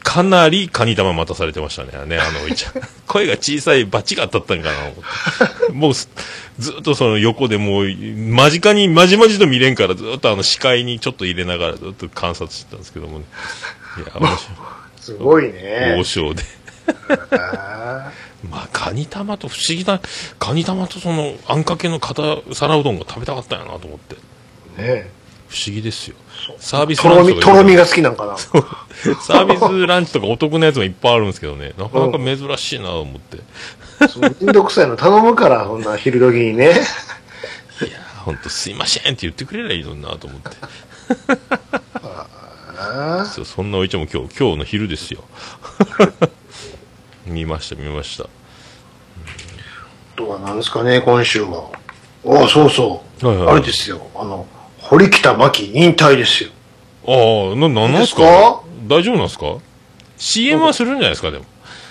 [0.07, 2.73] かなりカニ玉待たされてましたね、ね、あのおいちゃん。
[3.09, 4.95] 声が小さいバチが当たったんかな、思っ
[5.67, 5.73] て。
[5.73, 6.09] もうす、
[6.61, 13.25] ずっとその横でもう、間近に、まじまじと見れんから、ずっとあの視界にちょっと入れながらずっと観察してたんですけどもね。
[13.99, 14.39] いや、 面
[15.01, 15.61] すごい白い。
[15.61, 16.05] ね王。
[16.05, 16.45] 将で。
[17.33, 18.13] あ
[18.49, 20.01] まあ、カニ玉と不思議な、
[20.39, 24.15] カニ玉とその、あんかけの片皿うどんが食べたかったんやなと思って。
[24.79, 25.11] ーね
[25.49, 26.17] 不思議ですよ。
[26.59, 28.37] サービスとろみ、ランチとろみが好きなんかな。
[29.21, 33.39] サービスランチとかお得なやつもいっぱいあるんですけどね、なかなか珍しいなと思って。
[34.41, 36.65] めんどくさいの頼むから、そんな昼時にね。
[36.67, 40.51] いやー、ほんとすいませんって言ってくれりゃいいのになと思って。
[42.79, 45.25] あそうそんなおいちゃんも今日、今日の昼ですよ。
[47.27, 48.29] 見ました、見ました。
[50.17, 51.71] とは何ですかね、今週は。
[52.25, 53.27] おあそうそう。
[53.27, 54.07] はいはいあれですよ。
[54.15, 54.47] あの、
[54.89, 56.51] 堀北真希引退ですよ。
[57.07, 58.23] ああ、な、なんなんすか？
[58.23, 58.61] いいですか？
[58.89, 59.57] 大丈夫なんすか
[60.17, 61.45] ?CM はするんじゃないですか、でも。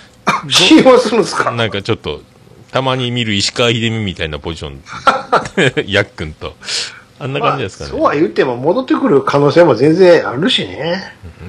[0.50, 1.50] CM はするんですか？
[1.50, 2.20] なんかちょっと、
[2.72, 4.82] たまに見る石川秀美みたいなポジション、
[5.86, 6.54] やっくんと。
[7.18, 7.90] あんな感じですかね。
[7.90, 11.02] まあそうは言っても戻ってくる可能性も全然あるしね。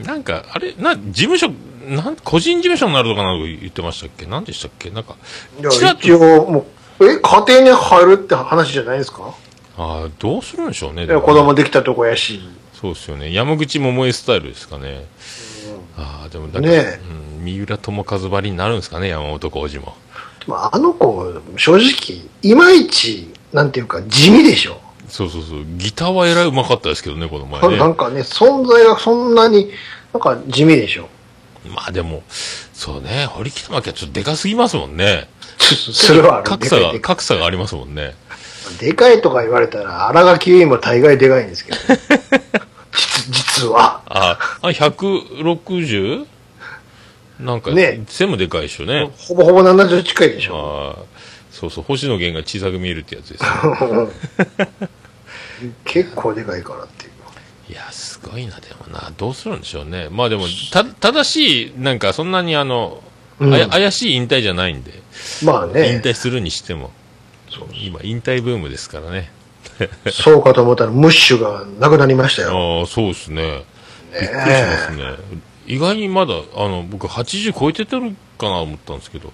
[0.05, 1.49] なんか、あれ、な、事務所、
[1.87, 4.25] なん、個人事務所になるとかなんか言ってましたっけ？
[4.25, 4.89] 何でしたっけ？
[4.91, 5.15] なんか、
[5.61, 6.65] 一応、も
[6.99, 9.33] う、え、家庭に入るって話じゃないですか？
[9.77, 11.05] ああ、どうするんでしょうね。
[11.05, 12.41] いや子供できたとこやし。
[12.73, 13.31] そうですよね。
[13.31, 15.05] 山口百恵スタイルですかね。
[15.97, 16.99] ああ、でもだから、ねえ
[17.37, 19.95] うん、三浦友和ばりになるんですかね、山本浩二も。
[20.47, 24.79] まあ、あの子、正直、いまいち、なんていうか、地味でしょ。
[25.09, 25.65] そうそうそう。
[25.77, 27.77] ギターはえらいうまかったですけどね、この前ね。
[27.77, 29.71] なんかね、存在がそんなに、
[30.13, 31.09] なんか地味でしょ。
[31.67, 32.23] まあでも、
[32.73, 35.29] そうね、堀北真希はちょっとでかすぎますもんね。
[35.57, 38.15] それは格差が、格差がありますもんね。
[38.69, 41.77] いでかいとか言われたら、荒垣結衣も大概でかいんですけど。
[43.29, 44.01] 実実は。
[44.05, 46.25] あ、あ、160?
[47.39, 49.11] なんか、ね背もでかいでしょね。
[49.17, 51.05] ほぼほぼ70近いでしょ。
[51.51, 54.11] そうそう、星野源が小さく見えるってやつですよ。
[55.85, 57.11] 結構でかいからっていう。
[57.69, 59.11] いや、すごいな、でもな。
[59.17, 60.07] どうするんでしょうね。
[60.09, 63.01] まあでも、た、正しい、なんかそんなにあの、
[63.39, 64.93] うんあや怪しい引退じゃないんで、
[65.41, 66.91] 引まあね、退するにしても、
[67.73, 69.31] 今、引退ブームですからね。
[70.11, 72.79] そうかと思ったら、ムッシュがなくなりましたよ。
[72.79, 73.63] ああ、そうですね。
[74.19, 75.15] びっくりしますね。
[75.67, 79.33] 意外にまだ、あの、僕80超えててるかなと思ったんですけど、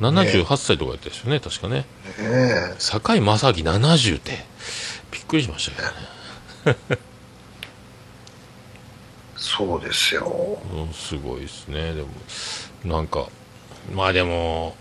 [0.00, 1.76] 78歳とかやったですよね、確かね。
[1.76, 1.84] ね
[2.18, 4.44] え堺正明70って、
[5.12, 5.82] びっくりしました
[6.64, 6.98] けどね。
[9.36, 10.58] そうですよ。
[10.74, 11.94] うん、すごいですね。
[11.94, 12.08] でも、
[12.84, 13.28] なんか、
[13.94, 14.76] まあでも、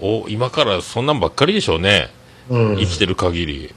[0.00, 2.10] お、今からそんなんばっかりでしょうね。
[2.48, 2.76] うん。
[2.76, 3.74] 生きてる限り。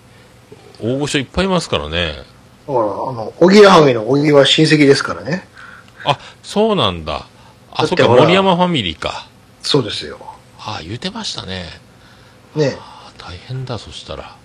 [0.82, 2.14] 大御所いっぱいいますからね。
[2.14, 2.24] だか
[2.68, 5.48] ら、あの、おぎやはぎのおぎは親戚ですからね。
[6.06, 7.28] あ、そうなんだ。
[7.72, 9.28] あ、そっか、森山ファミリーか。
[9.62, 10.20] そうですよ。
[10.60, 11.70] あ、言うてましたね。
[12.56, 14.36] ねあ、大変だ、そしたら。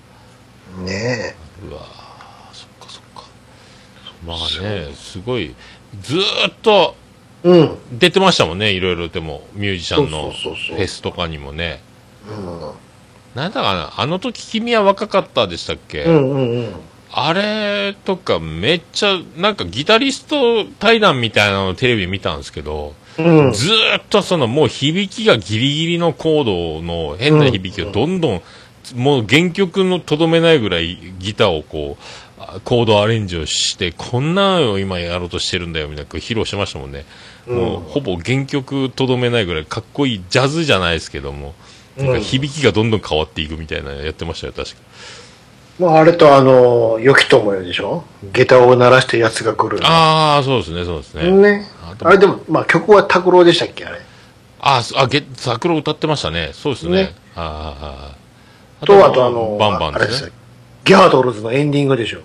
[0.79, 1.37] ね
[1.69, 1.83] うわ
[2.53, 3.25] そっかそっか。
[4.27, 5.55] まあね、すごい、
[6.01, 7.04] ずーっとえ。
[7.45, 7.79] うん。
[7.93, 11.83] 出てましたもんね、いろいろでも、ミュージシャンのそうそうそうそうフェスとかにもね。
[12.29, 12.71] うん。
[13.35, 16.75] なんだかな、あの時君は若かったでしたっけ、うんうんうん。
[17.13, 23.53] あれとかめっちゃ、なんかギタリスト対談みたいなのをテレビ見たんですけど、うん。
[23.53, 28.43] ずーっとそのもう響きがギリギリのコードの変な響きをどんどん、
[28.95, 32.03] もう原曲のとどめないぐらいギターをこう、
[32.39, 37.05] あコードアレンジをして、こんなのを今やろうとしてるんだよみたいな披露してましたもんね。
[37.47, 41.55] もうほぼ原曲とどめないぐらいかっこいいジャズじゃないですけども、
[41.97, 44.77] なんか響きがどんどん変わっていくみたいなのやってましたよ、確か。
[45.79, 48.05] まあ、あれとあの、よきともよでしょ？
[48.33, 49.81] 下駄を鳴らして奴が来る。
[49.83, 51.31] ああ、そうですね、そうですね。
[51.31, 51.67] ね。
[52.01, 54.01] あれでも、まあ曲は拓郎でしたっけあれ？
[54.61, 56.51] あ、すあ、げ、桜歌ってましたね。
[56.53, 56.93] そうですね。
[56.93, 58.15] ねあ
[58.81, 60.33] あ、あと、あとあの、バンバンあれですね。
[60.85, 62.21] ギャートルズのエンディングでしょ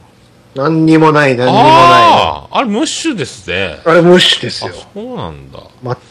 [0.55, 3.79] 何にもない、何にもないああ、あれムッシュですね。
[3.85, 3.91] の。
[3.91, 5.59] あれムッシュですあよ。、そうなんだ。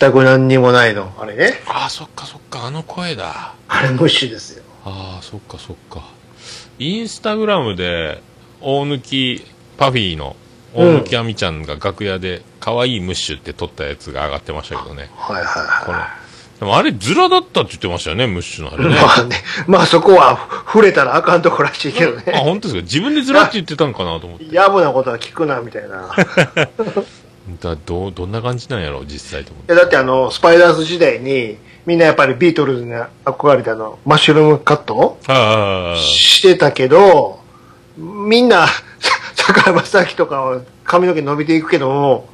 [0.01, 1.13] 全く何にもないの。
[1.19, 1.61] あれね。
[1.67, 3.55] ああ、そっかそっか、あの声だ。
[3.69, 4.63] あれムッシュですよ。
[4.85, 6.03] ああ、そっかそっか。
[6.79, 8.23] インスタグラムで、
[8.61, 9.43] 大貫
[9.77, 10.37] パフィーの、
[10.75, 15.11] 大貫亜美ちゃんが楽屋で、可愛いムッシュって撮ったやつが上がってましたけどね。
[15.17, 16.09] はいはいこれは。
[16.61, 18.89] でもあれ、ズラだったって言ってましたよね、ムッシュのあれい。
[18.89, 18.95] ね。
[19.01, 22.39] まあね、まあそこは触れたらあかんとこらしいけどあ、ね。
[22.39, 22.83] 本当ですか？
[22.83, 24.55] 自分でズラって言ってたんかなと思って。
[24.55, 26.09] やぶなことは聞くな、みたいな。
[27.63, 32.93] だどうどんな感じなんやろう実際と思っていやだってあの、スパイダース時代に、みんなやっぱりビートルズに
[33.25, 37.39] 憧れてあの、マッシュルームカットああしてたけど、
[37.97, 38.67] みんな、
[39.35, 42.29] 坂山正明とかは髪の毛伸びていくけども、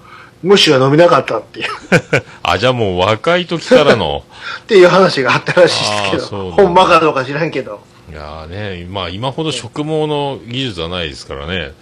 [0.44, 1.68] ムッシュは伸びなかったっていう、
[2.42, 4.24] あじゃあもう若い時からの
[4.60, 7.80] っていう話があったらしいですけど、ほんまかどうか知らんけど。
[8.10, 11.72] いやーねまあ今ほど植毛の技術はないですからね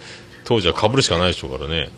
[0.45, 1.89] 当時は被るしかないでしょうからね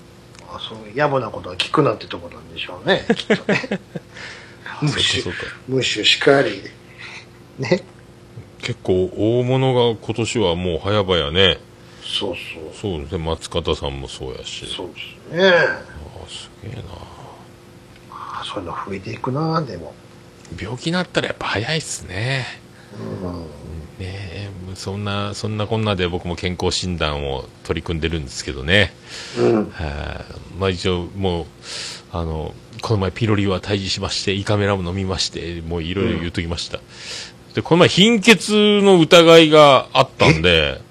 [0.52, 3.80] あそう野暮なことは聞くなってとこなんでしょうね、 きっとね。
[4.82, 5.32] ムッシュ
[5.68, 6.64] ムッシュしかり。
[7.60, 7.84] ね。
[8.62, 11.60] 結構大物が今年はもう早々ね
[12.04, 12.94] そうそう。
[12.94, 14.94] そうですね松方さんもそうやしそうで
[15.32, 15.54] すね。
[16.26, 16.82] あすげえな
[18.12, 19.94] あそういうの増えていくな、でも。
[20.60, 22.46] 病気になったらやっぱ早いっすね
[23.00, 23.34] うん。
[23.42, 23.46] ね
[24.00, 28.94] えそんなそんなこんなで僕も健康診断を取り組んでるんですけどね
[29.40, 29.70] うん。
[29.72, 31.46] はいまあ一応もう
[32.12, 36.80] あのこの前ピロリは退治しまして胃カメラも飲みましてもういろいろ言うときました、
[37.54, 40.82] でこの前貧血の疑いがあったんで。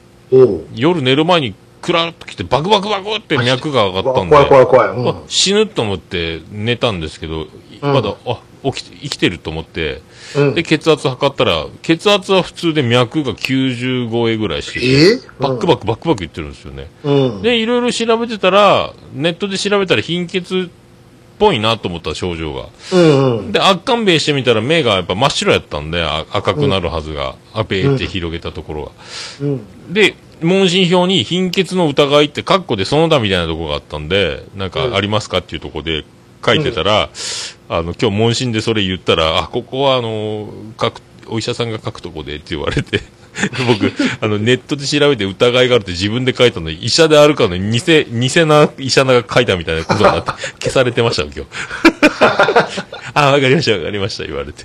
[0.74, 4.88] 夜寝る前にクラッときてバクバクバクって脈が上がったんで怖い怖い怖い。
[4.88, 10.00] うんあ死ぬと思って寝たんですけど、うんまだあ起き生きてると思って、
[10.34, 15.20] うんで、血圧測ったら、血圧は普通で脈が90超えぐらいしてて、え？
[15.38, 16.88] バックバックバックバック言ってるんですよね。
[17.04, 17.42] うん。
[17.42, 20.68] で、いろいろ調べてたら、ネットで調べたら貧血っ
[21.38, 22.68] ぽいなと思った症状が。
[22.94, 23.52] うんうん。
[23.52, 28.92] で、圧巻べしてみたら目がやっぱ真っ白やったんで、あ赤くなるはずが、あべーって広げたところが。
[29.42, 29.60] うん。
[29.92, 30.14] で、
[30.44, 36.04] 問診票に貧血の疑いって、カッコでその他みたいなとこがあったんで、なんかありますかっていうとこで
[36.44, 37.10] 書いてたら、
[37.68, 43.00] あの、今日問診でそれ言ったら、あ、ここはあの、書く、お医者さんが書くとこでって言われて、
[43.66, 50.30] 僕、あの、ネットで調べて疑いがあるって自分で書いたのに、医者であるかのに、偽、偽な医者が書いたみたいなことになって、
[50.62, 51.50] 消されてましたよ、今日。
[53.14, 54.64] あ、わかりました、わかりました、言われて。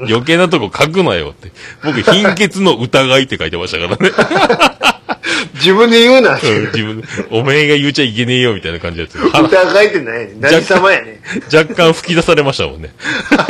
[0.00, 1.52] 余計なとこ書くなよって。
[1.84, 4.95] 僕、貧血の疑いって書いてましたからね。
[5.54, 6.34] 自分で言うな。
[6.34, 9.18] うん自分で、おめえが言うちゃいけねえよみたいな感じのやつ。
[9.18, 10.34] は 疑いってないね。
[10.40, 11.20] 何様やね。
[11.52, 12.94] 若干吹き出されましたもんね。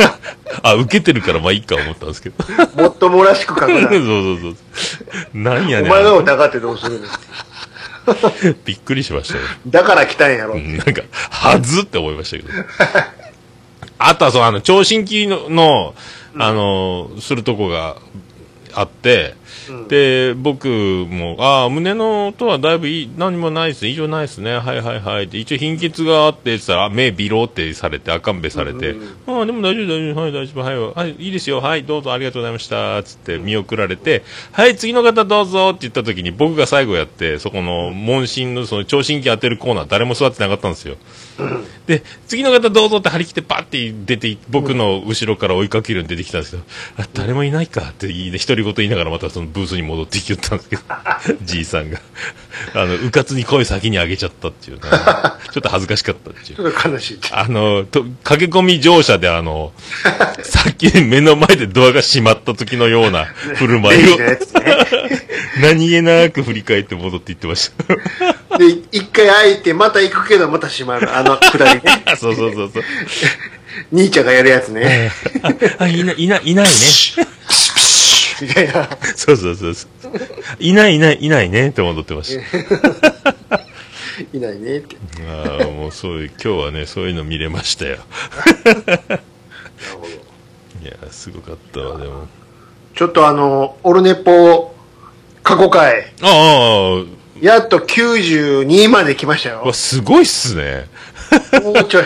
[0.63, 2.37] あ、受けてるからまあいいか思ったんですけど。
[2.83, 3.81] もっともらしく書くな。
[3.83, 4.57] そうそうそう。
[5.35, 7.07] なんやねんお前が疑ってどうするの
[8.65, 9.41] びっくりしましたよ。
[9.67, 10.59] だから来たんやろう。
[10.59, 12.49] んなんか、はずって思いましたけど。
[13.99, 15.95] あとはそう、あの、聴診器の、の
[16.39, 17.97] あの、するとこが
[18.77, 19.35] あって、
[19.89, 28.95] で、僕も、ああ、胸の音はだいぶいい、何もないですね、異常ないですね、はいはいはいって、一応貧血があって、って言ったら、あ目ビロってされて、赤んべされて、
[29.27, 35.71] ああ、でも大丈夫、大丈夫、はい、大丈夫、はい、はい、いいですよ、はい、どうぞ、ありがとうございました、つって見送られて、はい、次の方どうぞ。
[35.71, 40.97] って言った時に、僕が最後やって、そこの問診の、その聴診器当てるコーナー、誰も座ってなかったんですよ。
[41.87, 46.63] で、次の方どうぞって張り切ってパッて出て、僕の後ろから追いかけるように出てきたんですけど、
[46.99, 50.83] あ誰もいないかって言いね、独り言言いながらまたそのブースに戻ってきよったんですけど、
[51.43, 52.01] じいさんが。
[52.75, 56.61] あの、うかつに声先に上げちゃったっていうね、ちょっと恥ずかしかったっていうち。
[56.61, 57.21] ょっと悲しい。
[57.33, 59.73] あの、と駆け込み乗車であの、
[60.43, 64.19] さっき目の前でドアが閉まった時のような振る舞いを。
[65.61, 67.95] 何気なく振り返って戻っていってました。
[68.59, 71.15] で、一回開いて、また行くけど、また閉まる。
[71.17, 72.05] あの、くだりね。
[72.19, 72.83] そうそうそうそう。
[73.93, 75.11] 兄ちゃんがやるやつね。
[75.43, 76.71] あ、あいない、いない、いないね。
[78.41, 78.89] みたいな。
[79.15, 79.91] そうそうそうそう。
[80.59, 83.61] いないいないいないねって戻ってました。
[84.33, 84.97] いないねって。
[85.29, 87.99] ああ、もうそういう、今日はね、そういうの見れましたよ。
[88.65, 89.03] なる
[89.93, 90.09] ほど。
[90.83, 92.29] いや、すごかったわ、でも。
[92.95, 94.75] ちょっとあの、オルネポ
[95.43, 97.05] 過去回、ああ、
[97.41, 99.73] やっと92まで来ましたよわ、。
[99.73, 100.87] すごいっすね。
[101.63, 102.05] もうちょい。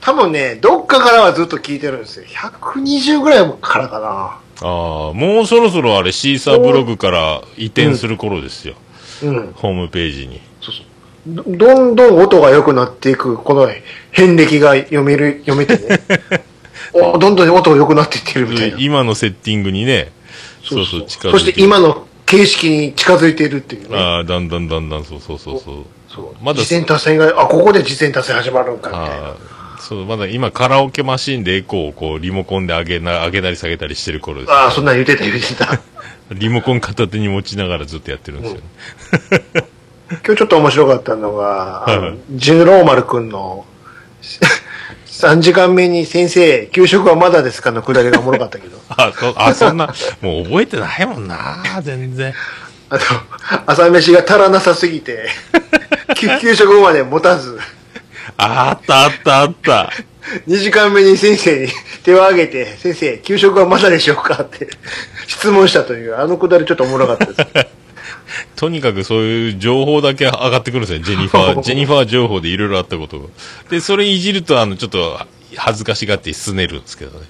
[0.00, 2.24] 多分ね、どっかからはずっと聞いてるんですよ。
[2.26, 4.38] 120ぐらいからかな。
[4.66, 8.74] ああ、もうそろそろあれ、シーサーブログから移転する頃ですよ。
[9.22, 9.52] うん。
[9.54, 10.40] ホームページに。
[10.60, 10.86] そうそう。
[11.26, 13.68] どどんどん音が良くなっていく、この
[14.10, 16.00] 遍歴が読める、読めてね。
[16.94, 18.78] おどんどん音が良くなっていってるみたいな。
[18.80, 20.10] 今のセッティングにね、
[20.64, 21.62] そうそう、近そしてづいて。
[21.62, 23.98] 今の形式に近づいているっていうね。
[23.98, 25.84] ああ、だんだんだんだん、そうそうそうそう。
[26.08, 26.36] そう。
[26.42, 29.36] まだ実践達成が、あ、ここで実践達成始まるんかみたいな。
[29.78, 34.52] そう、まだ今カラオケマシンでエコーをこう、リモコンで上げな、上げたり下げたりしてる頃です。
[34.52, 35.78] ああ、そんなん言ってた言ってた。
[36.32, 39.66] リモコン片手に持ちながらずっとやってるんですよね。
[40.24, 43.66] 今日ちょっと面白かったのが、あのはいジュノローマル君の
[45.22, 48.76] 3時間目に先生、給食はまだですかのくだりがおもろかったけど。
[48.90, 52.34] あ、そ、あ、そんな、もう覚えてないもんな、全然。
[52.90, 53.04] あと、
[53.66, 55.28] 朝飯が足らなさすぎて、
[56.18, 57.56] 給給食まで持たず、
[58.36, 59.92] ああったあったあった。
[60.48, 61.68] 2時間目に先生に
[62.02, 64.68] 手を挙げて、先生、給食はまだでしょうかって
[65.28, 67.66] 質問したという、あのくだりちょっとおもろかったです。
[68.56, 71.62] とにかくそういう情報だけ上がってくるんですよ、ジェニファー。
[71.64, 73.26] ジェニファー情報でいろいろあったことが。
[73.70, 75.20] で、それいじると、あの、ちょっと
[75.56, 77.26] 恥ずかしがってすねるんですけどね。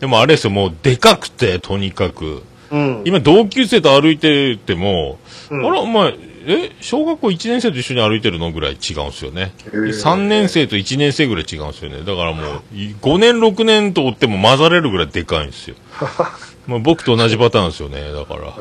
[0.00, 2.42] でもあれですよ、もうでかくて、とにかく。
[2.70, 3.02] うん。
[3.04, 5.18] 今、同級生と歩いてても、
[5.50, 6.14] うんあら、お前、
[6.46, 9.52] え、小学校1年生と一緒に歩いてるのぐらい違うんですよね。
[9.66, 11.98] へー3年生と1年生ぐらい違うんですよね。
[11.98, 15.76] だからもう、い5年、6年と追っても混ざれるぐらいでかいんですよ。
[16.66, 18.12] まあ僕と同じパターンですよね。
[18.12, 18.54] だから。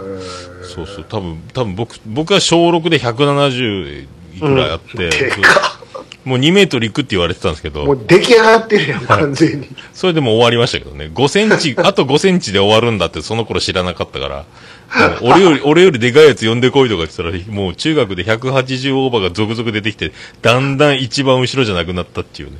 [0.63, 1.05] そうそう。
[1.07, 5.81] 多分、多分僕、僕は小6で170いくらいあって、でか
[6.23, 9.67] もう2メートルいくって言われてたんですけど、もう出来上がってるやん、完全に。
[9.93, 11.09] それでも終わりましたけどね。
[11.13, 14.45] 5センチ、 あと5センチで終わるんだってその頃知らなかったから、
[15.21, 20.11] 俺より、 俺よりでかいやつ呼んでこいとか言ってたら、もう中学で180オーバーが続々出てきて、
[20.43, 22.57] だんだん一番後ろじゃなくなったっていうね。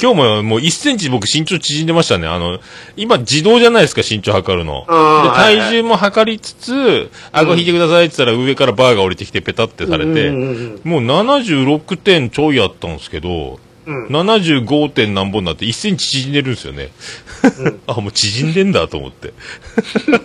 [0.00, 2.26] 今日ももう1センチ僕身長縮んでましたね。
[2.26, 2.60] あの、
[2.96, 4.80] 今自動じゃないですか、身長測るの。
[4.80, 14.06] で、体重も測りつつ、顎引いてくださいって言ったら上からバーが降りてきてペタってされて、うんうんうんもう76点ちょいあったんですけど、うん。
[14.08, 14.90] 75.
[14.90, 16.90] 点何本になって1センチ縮んでるんですよね。
[17.60, 19.32] うん あ、もう縮んでんだと思って。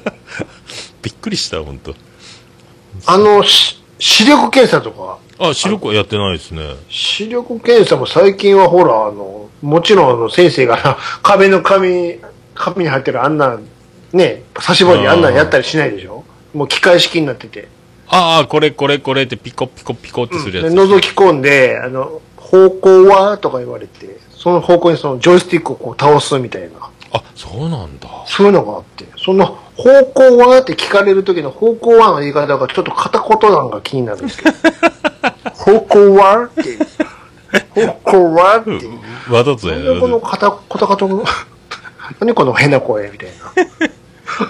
[1.02, 1.96] びっくりした、本当
[3.06, 6.76] あの、し視力検査とか、あ、視力はやってないですね。
[6.90, 12.20] 視力検査も最近はほら、あの、もちろんあの先生が 壁の紙、
[12.56, 13.58] 紙に入ってるあんな、
[14.14, 16.24] ね、差し針あんなんやったりしないでしょ？
[16.54, 17.68] もう機械式になってて。
[18.08, 20.76] ああ、これこれこれってピコピコピコってするやつ。
[20.76, 23.38] で覗き込んで、あの、方向は？
[23.38, 26.70] とか言われて、その方向にそのジョイスティックをこう倒すみたいな。
[27.14, 28.10] あ、そうなんだ。
[28.26, 30.60] そういうのがあって、その方向は？
[30.60, 34.58] って聞かれる時の方向はの言い方がちょっと片言なんが気になるんですけど。
[35.56, 36.46] 方向は？
[36.46, 36.78] って。
[37.86, 38.58] 方向は？
[38.58, 38.72] って。
[39.32, 40.24] わざとやなこのね。
[40.24, 41.26] 片片言の、
[42.20, 43.90] 何この変な声みたいな。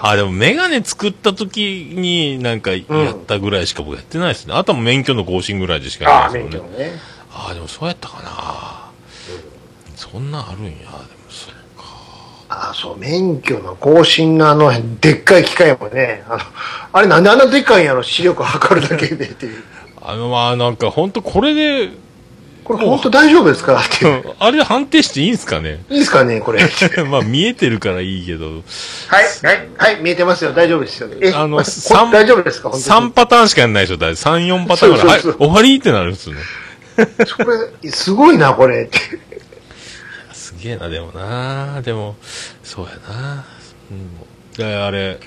[0.02, 2.84] あ、でもメガネ作った時になんかやっ
[3.26, 4.54] たぐらいしか僕やってないですね。
[4.54, 6.78] あとは免許の更新ぐらいでしかああ、ないですもんね。
[6.78, 7.00] 免許のね。
[7.32, 8.90] ああ、でもそうやったかな。
[9.96, 10.70] そんなんあるんや。
[10.70, 10.88] でも
[11.28, 11.54] そう
[12.48, 14.70] ああ、そう、免許の更新のあの、
[15.00, 16.40] でっかい機械もね、あの、
[16.92, 19.62] あれなんであんなでっかいんやろ、視力測るだけでっていう。
[20.02, 21.90] あの、まあなんか本当これで、
[22.64, 23.80] これ本当大丈夫ですか？
[23.80, 24.34] っていう。
[24.38, 25.84] あれで判定していいんすかね？
[25.90, 26.62] いいですかね、これ。
[26.62, 28.62] はい、まあ見えてるからいいけど、はい、
[29.78, 30.52] はい、見えてますよ。
[30.52, 31.08] 大丈夫ですよ。
[31.20, 32.70] え、あのこ三大丈夫ですか？
[32.70, 33.10] 本当3に。
[33.12, 35.06] パターンしかやんないでしょ、だい3、4パターンぐらい。
[35.08, 36.40] はい、終わりってなるんですよね。
[37.26, 37.38] そ
[37.82, 38.88] れ、すごいな、これ。
[40.32, 41.82] すげえな、でもな。
[41.82, 42.16] でも、
[42.62, 43.44] そうやな。
[43.90, 44.82] うん。
[44.84, 45.18] あれ、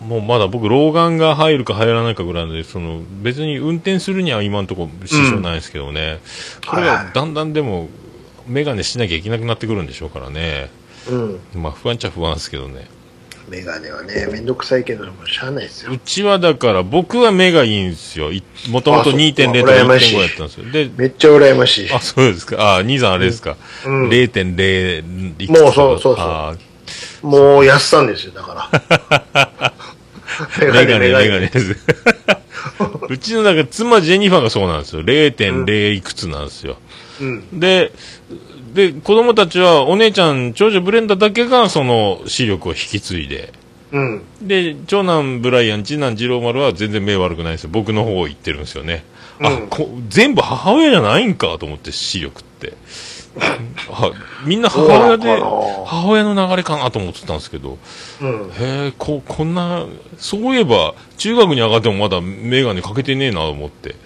[0.00, 6.20] もうまだ僕、老眼が入るか入らないかぐらいで、その、別に運転するには今のところ支障ないですけどね。
[6.66, 7.88] これはだんだんでも、
[8.46, 10.70] メガネしなきゃいけなくなってくるんでしょうからね。
[11.08, 11.40] うん。
[11.54, 12.88] まあ、不安っちゃ不安ですけどね。
[13.48, 15.92] メガネはね、めんどくさいけど、もうしゃあないですよ。
[15.92, 18.30] うちはだから、僕は目がいいんですよ。
[18.68, 20.70] もともとあそう2.0とか1.5羨ましいやったんですよ。
[20.70, 21.92] で、めっちゃ羨ましい。
[21.92, 22.76] あ、そうですか。
[22.76, 23.56] あ、兄さんあれですか。
[23.84, 26.56] うん0.0いくつもうそうそうそうあ
[27.22, 29.72] もう安さんですよ、だから。
[30.60, 31.76] メガネ、メガネです。
[33.08, 35.02] うちのなんか妻ジェニファーがそうなんですよ。
[35.02, 36.76] 0.0いくつなんですよ。
[37.20, 37.60] うん。
[37.60, 37.92] で、
[38.74, 43.52] で、子供たちはお姉ちゃん、長女ブレンダだけがその視力を引き継いで、
[43.92, 44.22] うん。
[44.42, 47.70] で、長男ブライアン、次男次郎丸は全然目悪くないんですよ。
[47.72, 49.04] 僕の方を言ってるんですよね。
[49.40, 52.74] あ、うんこ全部母親じゃないんかと思って、視力って。
[53.90, 54.10] あ
[54.44, 57.78] みんな母親で母親の流れかなと思ってたんですけど、
[58.20, 58.50] うん。
[58.50, 59.84] へえ、こ、こんな、
[60.18, 63.96] そういえば、中学に上がってもまだメガネかけてねえなと思って、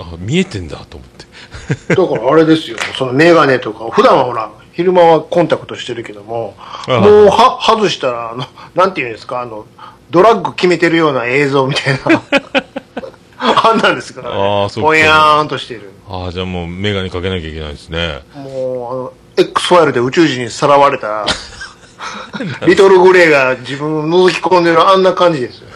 [0.00, 1.94] あ、見えてんだと思って。
[1.94, 8.44] だからあれですよ、そのメガネとか、普段はほら、昼間はコンタクトしてるけども、あもうは外したら、あの、
[8.74, 9.66] なんていうんですか、あの、
[10.10, 12.22] ドラッグ決めてるような映像みたいな、
[13.38, 15.95] あんなんですから、ね、ぼやーんとしてる。
[16.08, 18.22] ああ、じゃあもうメガネかけなきゃいけないですね。
[18.34, 21.26] もう、あの、X ファイルで宇宙人にさらわれた、
[22.66, 25.66] リトルグレーが自分を覗き込んでるあんな感じですよ。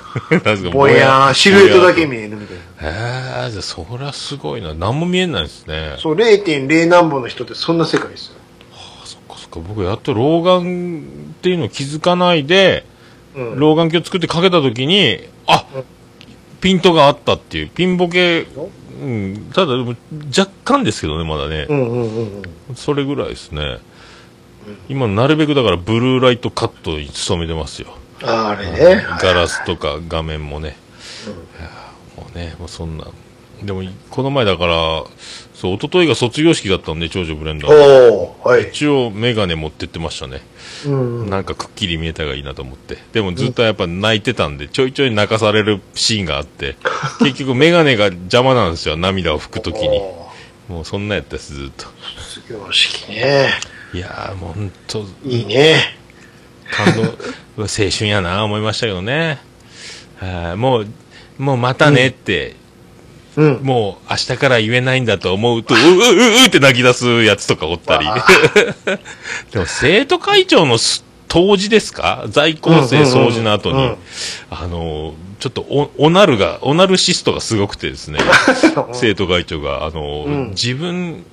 [0.73, 3.45] ぼやシルエットだけ見えるみたいな。
[3.45, 4.75] へえ、じゃあそりゃすごいな。
[4.75, 5.97] 何も見えないですね。
[5.99, 8.35] そう、0.0何本の人ってそんな世界ですよ。
[9.05, 11.03] そっかそっか、僕やっと老眼
[11.39, 12.85] っていうのを気づかないで、
[13.37, 13.59] うん。
[13.59, 15.85] 老眼鏡作ってかけた時に、あ、うん
[16.61, 18.71] ピントがあったっていう、ピンボケ、うん、
[19.53, 19.95] ただでも
[20.37, 21.67] 若干ですけどね、まだね。
[21.69, 22.75] うんうんうんうん。
[22.75, 23.79] それぐらいですね。
[24.89, 27.89] 今なるべくだからブルーライトカットに努めてますよ。
[28.23, 29.05] ああれね。
[29.21, 30.77] ガラスとか画面もね。
[32.17, 33.07] もうね、もうそんな。
[33.63, 35.05] でも、この前だから、
[35.55, 38.49] そう、一昨日が卒業式だったんで、長女ブレンダー。
[38.49, 38.69] はい。
[38.69, 40.41] 一応メガネ持ってってましたね。
[40.87, 41.31] うん。
[41.31, 42.99] なんかくっきり見えたがいいなと思って。
[43.13, 46.77] でもずっとやっぱ泣いてたんで、ちょいちょい泣かされるシーンがあって、
[47.21, 50.01] 結局メガネが邪魔なんですよ、涙を拭くときに。
[50.69, 51.87] もうそんなやったです、ずっと。
[52.19, 53.51] 卒業式ね。
[53.93, 55.97] いやーもうほんと、いいね。
[56.71, 57.03] 感動、
[57.59, 59.39] 青春やな思いましたけどね。
[60.19, 60.87] はいもう、
[61.39, 62.55] もうまたねって、
[63.41, 63.61] うん。
[63.63, 68.07] もう明日から言えないんだと思うと、う、う、う、うって泣き出すやつとかおったり。
[69.51, 70.77] でも生徒会長の
[71.29, 73.97] 当時ですか在校生掃除の後にうんうんうん、
[74.51, 78.19] あの、ちょっとお、おなるが、おなるシストがすごくてですね、
[78.93, 81.25] 生徒会長が、あの、うん自分、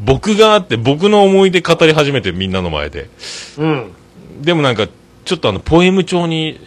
[0.00, 3.10] 僕があって、僕の思い出語り始めてみんなの前で。
[3.58, 3.92] うん。
[4.40, 4.86] でもなんか、
[5.24, 6.60] ちょっとあの、ポエム調に、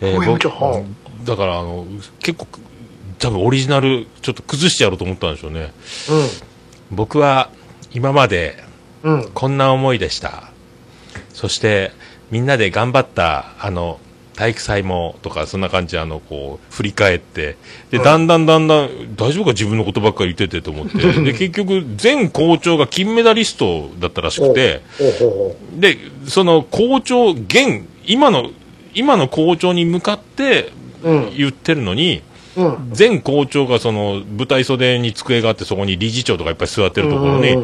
[0.00, 0.82] えポエム調僕は
[1.24, 1.86] だからあの、
[2.20, 2.46] 結構、
[3.18, 5.72] 多分オリジナル、ちょっと崩してやろうと思ったんでしょうね。
[6.90, 7.50] 僕は、
[7.92, 8.62] 今まで、
[9.02, 9.20] うん。
[9.20, 9.30] うん。
[9.32, 10.50] こんな思いでした。
[11.32, 11.92] そして、
[12.30, 14.00] みんなで頑張った、あの、
[14.36, 17.56] 体育祭もとか、そんな感じで、あの、こう、振り返って、
[17.90, 24.82] で、だんだんだんだん、大丈夫か自分のことばっかり言っててと思って、 で、結局、前校長が金メダリストだったらしくて、
[25.74, 25.96] で、
[26.28, 28.50] その校長、現、今の、
[28.94, 30.70] 今の校長に向かって
[31.02, 31.10] う。
[31.10, 31.36] うん。
[31.36, 32.22] 言ってるのに、
[32.56, 32.92] うん。
[32.96, 37.56] 前校長がその舞台袖に机があってそこに理事長とかいっぱい座ってるところに、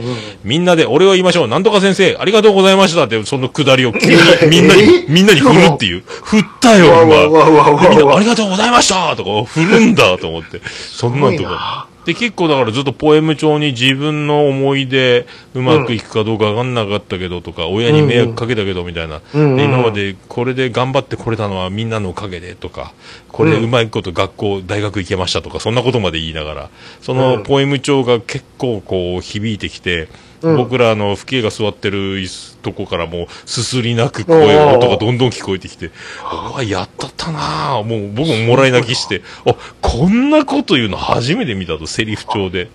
[0.45, 6.03] みんなで俺を言いましょう、なんとか先生、ありがとうございましたって、そのくだりを急にえみんなに え、みんなに振るっていう。
[6.22, 7.88] 振ったよ、わ今。
[7.88, 10.61] みんな、わありがとうございましたとか、振るんだと思って。
[10.90, 11.91] そんなんとか。
[12.05, 19.20] で、結構だからずっとポエム帳に自分の思い出、うまくいくかどうかわかんなかったけどとか、親に迷惑かけたけどみたいな。
[19.32, 22.92] で今までこれで頑張ってこれたのはみんなのおかげでとか、
[23.28, 27.42] これでうまいこと学校、大学行けましたとか、そんなことまで言いながら、そのうん。
[27.44, 30.09] ポエム帳が結構こう響いてきて、
[30.43, 35.90] うん僕らあの、父兄が座ってる椅子とこからもう、すすり泣く声、音がどんどん聞こえてきて、
[36.24, 37.84] おわ、やったったなぁ。
[37.84, 42.70] もう僕ももらい泣きして、あ、こんなこと言うの初めて見たと、セリフ帳で。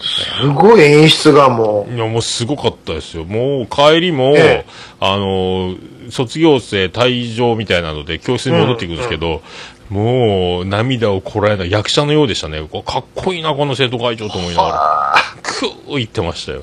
[0.00, 3.24] すごい演出がもいや、もうすごかったですよ。
[3.24, 4.66] もう帰りも、ええ
[5.00, 5.74] あの、
[6.10, 9.42] 卒業生退場みたいなので教室に戻っていくんですけど、
[9.90, 12.60] もう涙をこらえない役者のようでしたね。
[12.84, 15.14] かっこいいな、この生徒会長と思いながら。
[15.42, 16.62] くー言ってましたよ。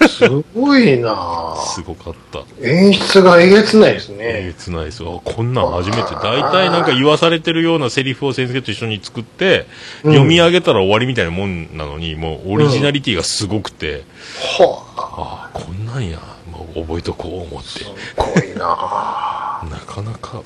[0.00, 2.40] う、すごいなすごかった。
[2.60, 4.54] 演出がえげつないですえげね。
[4.56, 5.20] つないですよ。
[5.24, 6.14] こんなん初めて。
[6.14, 9.66] 大体なんか言わされてるようなセリフを先生と一緒に作って、
[10.04, 14.04] うん読み上げたら終わりみたいなもんなのに、もうオリジナリティがすごくて、
[14.58, 16.18] はああ、あ、こんなんや。
[16.50, 17.68] もう覚えとこう思って。
[17.68, 17.84] す
[18.16, 18.66] ごいな
[19.70, 20.42] なかなか、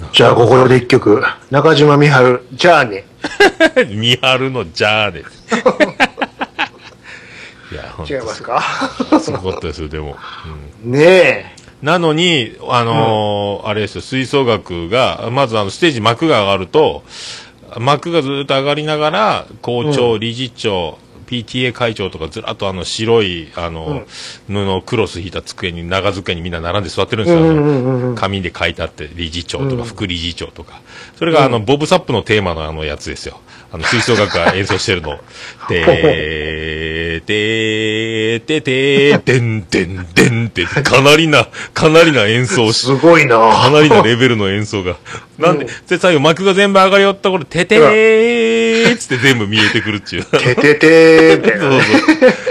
[0.00, 1.22] なじゃあ、ここで一曲。
[1.50, 3.04] 中島美春、じゃあね。
[3.88, 5.22] 見張るのじゃあね。
[8.08, 8.60] 違いますか？
[9.20, 10.16] すごかったですよ、でも。
[10.84, 11.56] うんねえ。
[11.82, 17.02] なのに、あのーあれですよ、吹奏楽が、まずあの、ステージ幕が上がると、
[17.78, 24.04] 幕がずっと上がりながら、校長、理事長、PTA 会長とかずらっとあの白い、あの、
[24.48, 27.42] 布、クロス引いた机に、長机にみんな並んで座ってるんですよ。
[27.42, 30.80] うんうんうんうん紙で書いてあって、理事長とか副理事長とか。
[31.18, 33.40] それがあの、ボブサップのテーマのあのやつですよ。
[33.72, 35.18] あの、吹奏楽が演奏してるの。
[35.68, 44.96] てー、てー、てー、てー、てんてんてんって、かなりな、かなりな演奏をしすごいなかなりのレベルの演奏が。
[45.38, 50.24] なんで、で、最後幕が全部上がりよった頃、ててーっつって全部見えてくるっていう。
[50.38, 51.84] てててーみたいそうなね。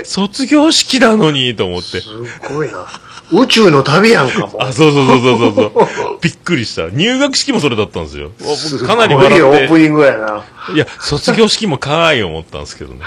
[0.03, 0.29] そう。
[0.29, 2.01] 卒業式なのに、と思って。
[2.01, 2.07] す
[2.47, 2.85] ごいな。
[3.31, 4.57] 宇宙の旅やんかも。
[4.59, 6.19] あ、そうそうそうそうそうそう。
[6.21, 6.89] びっくりした。
[6.89, 8.31] 入学式もそれだったんですよ。
[8.85, 10.43] かなりごいオ笑っープニングやな。
[10.67, 10.73] て。
[10.73, 13.01] いや、卒業式もかーい思ったんですけどね。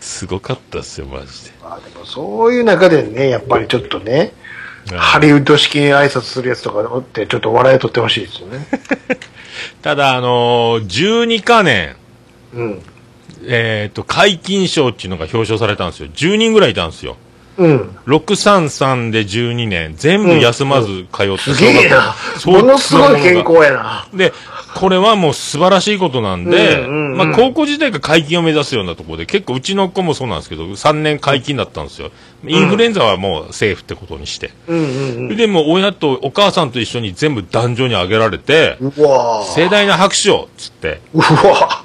[0.00, 1.50] すごかったっすよ、マジで。
[1.62, 4.32] あでもそういう中でね、やっぱりちょっとね、
[4.96, 8.66] ハリウッド式に挨拶するやつとかおって、ちょっと笑い取ってほしいですよね。
[9.82, 11.96] ただ、あのー、12か年、
[12.54, 12.82] うん。
[13.46, 16.08] えっ、と、解禁賞っていうのが表彰されたんですよ。
[16.08, 17.16] 10人ぐらいいたんですよ。
[17.58, 17.96] うん。
[18.06, 22.14] 633で12年、全部休まず通って、すげえな。
[22.46, 24.08] ものすごい健康やな。
[24.14, 24.32] で、
[24.78, 32.12] これはもう素晴らしいことなんで、うんうんうんまあ高校時代が解禁を目指すようなところで、結構うちの子もそうなんですけど、3年解禁だったんですよ。
[32.46, 34.52] インフルエンザはもうセーフってことにして。
[34.68, 38.76] うんうんでも親とお母さんと一緒に全部壇上に上げられて。
[38.80, 41.00] 盛大な拍手を、つって。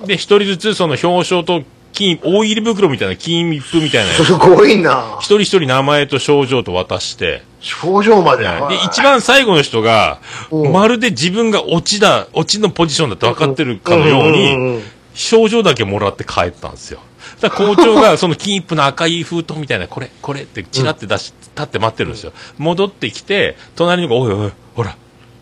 [0.05, 1.63] で、一人ずつその表彰と
[1.93, 8.43] 金、大入り袋みたいな金一封みたいなやつすごいな一人一人名前と症状と渡して、症状まで。
[8.43, 8.49] で、
[8.85, 10.19] 一番最後の人が、
[10.51, 14.81] うんまるで自分が落ちだ、落ちのポジションだって分かってるかのようにうん、
[15.13, 16.99] 症状だけもらって帰ったんですよ。
[17.39, 22.33] だ校長が その金一封の赤い封筒みたいな、これ、これってチラって出し、立って待ってるんですよ。
[22.57, 24.95] 戻ってきて、隣の子が、おいおい、ほら、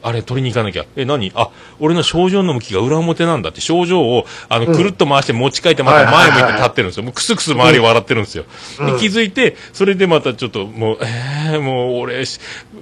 [0.04, 0.86] あれ取りに行かなきゃ。
[0.95, 1.32] え、何？
[1.36, 1.49] あ、
[1.80, 7.04] 俺の症状の向きが裏表なんだって、症状を、あの、くるっと回して持ち替えてまた前向いて立ってるんですよ。
[7.04, 8.45] もうクスクス周り笑ってるんですよ。
[8.80, 12.39] で気づいて、それでまたちょっと、もう、えー、もう俺、し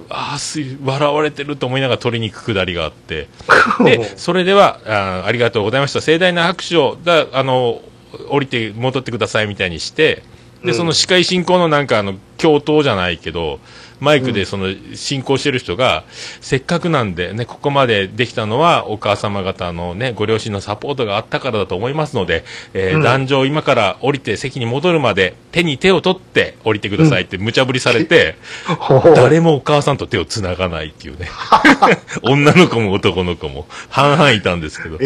[0.08, 3.28] あーすい、笑われてると思いながら取りに行くくだりがあって。
[3.84, 6.00] で、それでは、あーありがとうございました。
[6.00, 7.82] 盛大な拍手を、だあの、
[8.28, 10.22] 降りて戻ってくださいみたいにして、
[10.64, 13.60] で、その司会進行のなんかあの、教頭じゃないけど、
[14.00, 16.04] マイクでその進行してる人が、
[16.40, 22.44] せっかくなんでね、ここまでできたのはお母様方のね、ご両親のサポートがあったからだと思いますので、
[22.74, 28.36] えー壇上今から降りて席に戻るまで手に手を取って降りてくださいって無茶ぶりされて、
[29.14, 31.28] 誰もお母さんと手を繋がないっていうね。
[32.22, 34.98] 女の子も男の子も半々いたんですけど。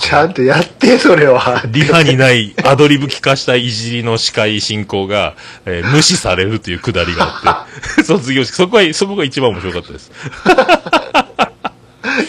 [0.00, 1.62] ちゃんとやって、それは。
[1.68, 5.34] リハにないアドリブ聞かしたいじりの司会進行が、
[5.66, 7.89] えー無視されるというくだりがあって。
[8.04, 8.54] 卒業式。
[8.54, 10.10] そこは、そこが一番面白かったです。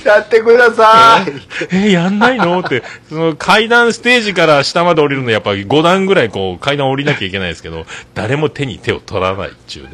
[0.06, 1.32] やってください。
[1.72, 2.60] えーやんないの？
[2.60, 9.86] って、その階段ステージから下まで降りるのやっぱ5段ぐらいこう階段降りなきゃいけないですけど、誰も手に手を取らないっちゅう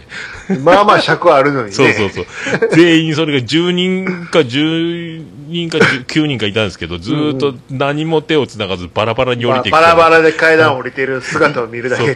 [0.55, 0.59] ね。
[0.61, 1.71] まあまあ尺あるのにね。
[1.71, 2.25] そうそうそう。
[2.71, 9.71] 全員それが10人か10人か10 9人かいたんですけど、ずーっと何も手を繋がずバラバラに降りてきて。
[9.71, 12.15] バラバラで階段降りてる姿を見るだけ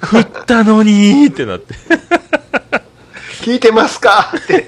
[0.00, 1.74] 振ったのにーってなって。
[3.46, 4.32] 聞いてますか？
[4.36, 4.66] って。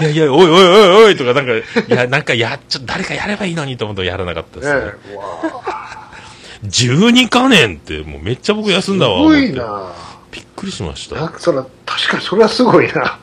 [0.00, 4.80] いやいや、おいおいおいおいとかなんか、いや、なんかや、ちょっと誰かやればいいのにと思ってやらなかったですね。
[4.80, 6.10] ねうわ
[6.64, 9.18] 12か年って、もうめっちゃ僕休んだわ。
[9.18, 9.92] すごいな
[10.30, 11.16] びっくりしました。
[11.16, 13.18] なんかそら、確かにそれはすごいな。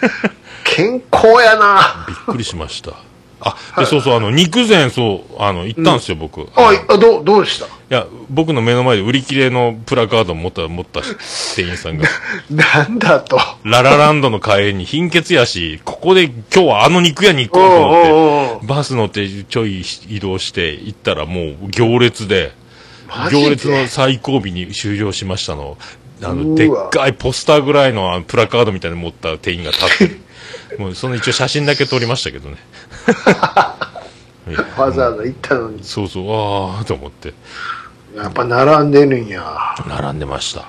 [0.64, 2.92] 健康やなびっくりしました。
[3.40, 6.40] あ、で、そうそう、あの、肉膳、そう、あの、行ったんですよ、僕。
[6.40, 7.66] いあ、あどう、どうでした？
[7.88, 12.08] や、僕の目の前で売り切れのプラカードを持った、持った店員さんが、
[12.50, 13.38] なんだと。
[13.64, 22.52] ララランドの帰りに貧血やし、ここで今日はあの肉屋に行こうと思って、バス乗ってちょい移動して行ったらもう行列で、
[23.30, 25.78] 行列の最後尾に終了しましたの。
[26.22, 30.20] あの、でっかいポスターぐらいのあのプラカードみたいに持った店員が立ってる。
[30.78, 32.56] もうその一応写真だけ撮りましたけどね。
[34.78, 35.82] わざわざ行ったのに。
[35.82, 37.34] そうそう、ああと思って。
[38.14, 39.42] やっぱ並んでるんや。
[39.86, 40.64] 並んでました。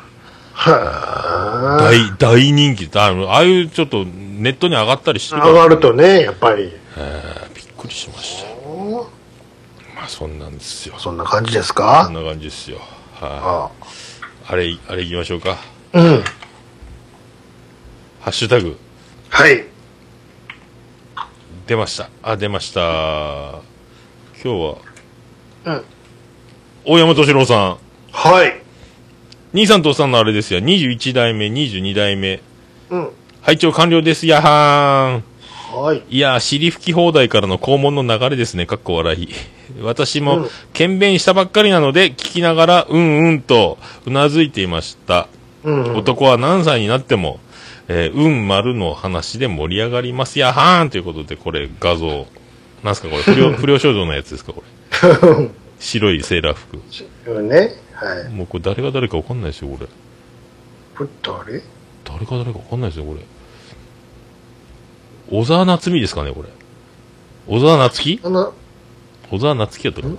[0.53, 1.77] は
[2.17, 3.31] 大、大人気あの。
[3.31, 5.37] ああいうちょっとネットに上がったりしてあ。
[5.37, 6.73] るから、上がるとね、やっぱり。
[6.97, 8.49] えーびっくりしました。
[9.95, 10.95] まあそんなんですよ。
[10.97, 12.79] そんな感じですそかんな感じですよ。
[13.21, 13.69] は
[14.49, 14.53] あい。
[14.53, 15.57] あれ、あれ行きましょうか。
[15.93, 16.23] うん。
[18.21, 18.75] ハッシュタグ、
[19.29, 19.63] はい。
[21.67, 22.09] 出ました。
[22.23, 22.79] あ、出ました。
[22.81, 23.61] 今
[24.41, 24.75] 日は、
[25.65, 25.83] うん。
[26.85, 27.77] 大山敏郎さん。
[28.13, 28.61] はい。
[29.51, 30.61] 兄さんとおさんのあれですよ。
[30.61, 32.41] 21代目、22代目。
[32.89, 33.09] うん。
[33.41, 34.27] 拝聴完了です。
[34.27, 35.83] やはーん。
[35.83, 36.03] はい。
[36.09, 38.65] いやー、尻拭き放題からの肛門の流れですね。
[38.65, 39.27] かっこ笑い。
[39.83, 45.27] 私もうん、検便したばっかりなので、聞きながら、うんうんと、うなずいていました。
[45.65, 45.97] うん。
[45.97, 47.41] 男は何歳になっても、
[47.89, 52.27] えーうん丸の話で盛り上がりますやはーんということで、これ画像。
[52.83, 54.63] なんすかこれ不良、 不良少女のやつですかこ
[55.03, 55.49] れ。
[55.79, 56.81] 白いセーラー服。
[57.31, 57.75] うんね。
[57.93, 58.29] はい。
[58.29, 59.87] もうこれ誰が誰かわかんないですよ、これ。
[60.97, 61.61] これ誰？
[62.03, 63.21] 誰が誰かわかんないですよ、これ。
[65.29, 66.49] 小沢夏美ですかね、これ。
[67.47, 70.15] 小沢夏樹小沢夏樹やったかな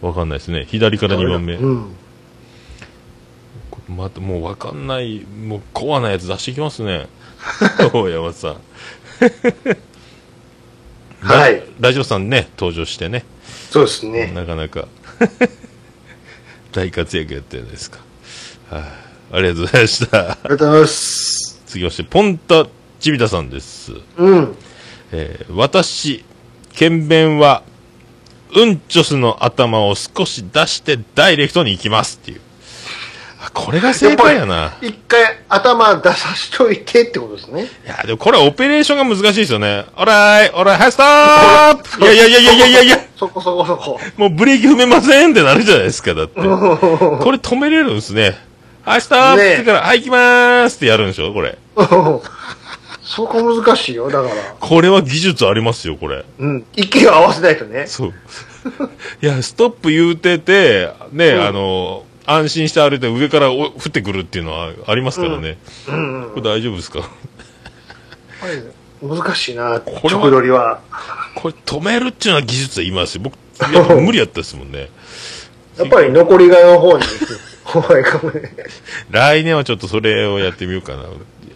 [0.00, 0.66] わかんないですね。
[0.68, 1.54] 左から2番目。
[1.54, 1.86] うん。
[3.96, 7.08] またもうわかんない、もうコアなやつ出してきますね。
[7.92, 8.56] 大山さん。
[11.20, 11.88] はいラ。
[11.88, 13.24] ラジオさんね、登場してね。
[13.70, 14.32] そうですね。
[14.34, 14.86] なかなか
[16.72, 17.98] 大活躍やったじゃないですか。
[18.70, 18.82] はい
[19.32, 20.18] ありがとうございました。
[20.18, 21.62] ありがとうございます。
[21.66, 22.66] 次まして、ポンタ
[22.98, 23.92] チビタさんです。
[24.16, 24.56] うん。
[25.12, 26.24] えー私、
[26.74, 27.62] 検便は、
[28.52, 32.40] うんちょすの頭を少し出してダイレクトに行きますっていう。
[33.42, 34.76] あこれが正解やな。
[34.82, 37.62] 一回頭出さしといてってことですね。
[37.84, 39.86] いや、でもこれはオペレーションが難しいですよね。
[39.96, 43.98] オライ、オライ、はい、ストップいやいやいやいやいやいやいや、そこそこそこ。
[44.18, 46.34] もうブレーキ踏めませんってなるじゃないですか、だって。
[46.38, 48.36] これ止めれるんですね。
[48.82, 51.56] はい、ストップって言ってから、はい、行きまーすってやるんでしょ、これ。
[53.02, 54.34] そこ難しいよ、だから。
[54.60, 56.24] これは技術ありますよ、これ。
[56.38, 56.64] うん。
[56.76, 57.86] 息を合わせないとね。
[57.86, 58.12] そう。
[59.22, 65.58] いや、ストップ言うてて、ね、うんあの、安心して歩いて上からお降ってくるっていうのはありますからね。
[65.88, 66.30] うんうん。
[66.30, 67.08] これ大丈夫ですか？
[69.02, 70.80] 難しいな、これは直撮りは。
[71.34, 73.22] これ止めるっていうのは技術はいますよ。
[73.22, 73.34] 僕、
[73.74, 74.88] やっぱ無理やったですもんね。
[75.78, 78.54] やっぱり残りがの方に行く方がいいかもね。
[79.10, 81.04] 来年はちょっとそれをやってみようかな。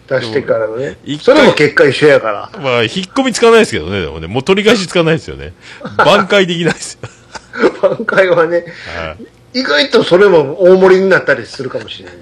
[0.07, 1.23] 出してからのね一。
[1.23, 2.59] そ回れも結果一緒やから。
[2.61, 5.53] まあ、引っ込みつかないですけどね、でもね、もう取り返しつかないですよね。
[5.97, 7.09] 挽回できないですよ。
[7.81, 8.65] 挽回はね、
[8.97, 9.25] はい
[9.55, 12.21] 意外とそれも大盛りになったりするかもしれないし。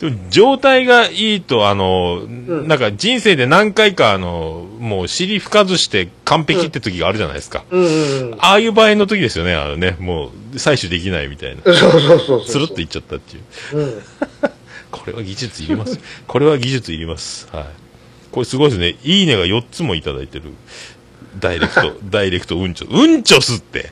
[0.00, 7.64] でも状態がいいと、あの、なんか人生で何回か、あの、もう尻吹かずして完璧って時があるじゃないですか。
[7.70, 11.62] うんうんああいう場合の時ですよね、あのね、もう採取できないみたいな。
[11.64, 11.74] うん。
[11.74, 12.44] そうそうそうそう。
[12.44, 13.76] つるっといっちゃったっていう。
[13.78, 14.02] うん。
[14.92, 15.98] これは技術いります。
[16.26, 17.48] これは技術いります。
[17.50, 17.64] はい。
[18.30, 18.96] これすごいですね。
[19.04, 20.52] いいねが4つもいただいてる。
[21.40, 23.90] ダイレクト、ダイレクトうんちょ、うんちょすって。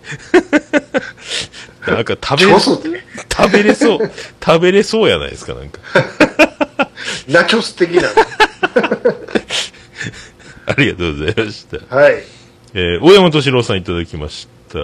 [1.86, 3.04] なんか食べれチョスって
[3.36, 4.10] 食べれそう、
[4.44, 5.80] 食べれそうやないですか、なんか。
[7.28, 8.08] ナチョス的な。
[10.66, 11.96] ありがとうございました。
[11.96, 12.22] はい。
[12.74, 14.78] えー大山敏郎さんいただきました。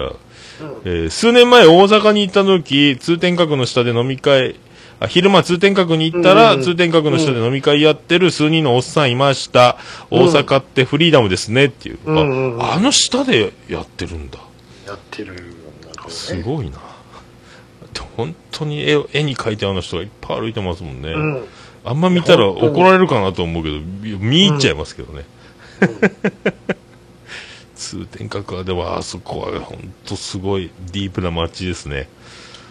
[0.85, 4.55] えー数年前大阪に行った時、通天閣の下で飲み会、
[4.99, 9.77] あ昼間通天閣に行ったら、うん通天閣の下で飲み会やってる数人のおっさんいました。
[10.11, 11.99] うん大阪ってフリーダムですねっていう。
[12.05, 14.37] うんうんうんああの下でやってるんだ。
[14.85, 15.33] やってる。
[16.09, 16.15] ね。
[16.15, 16.77] すごいな。
[17.93, 21.11] で本当に絵を絵に描いてある人がいっぱい歩いてますもんね。
[21.11, 21.45] うん。
[21.85, 25.25] あんま見たら怒られるかなと思うけど、見入っちゃいますけどね。
[27.75, 32.09] 通天閣はでもあそこは本当すごいディープな街ですね。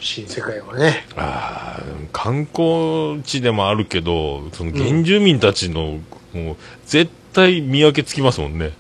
[0.01, 1.07] 新世界はね。
[1.17, 5.99] あー観光地でもあるけど、その原住民たちの、
[6.35, 8.73] もう絶対見分けつきますもんね。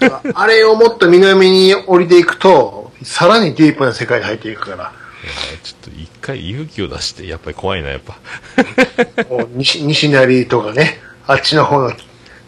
[0.00, 4.92] ああれをもっと南に降りていくと、さらにディープな世界に入っていくから。
[5.62, 8.18] ちょっと一回勇気を出して、やっぱり怖いな、やっぱ。
[9.54, 11.88] 西西成とかね、あっちの方の、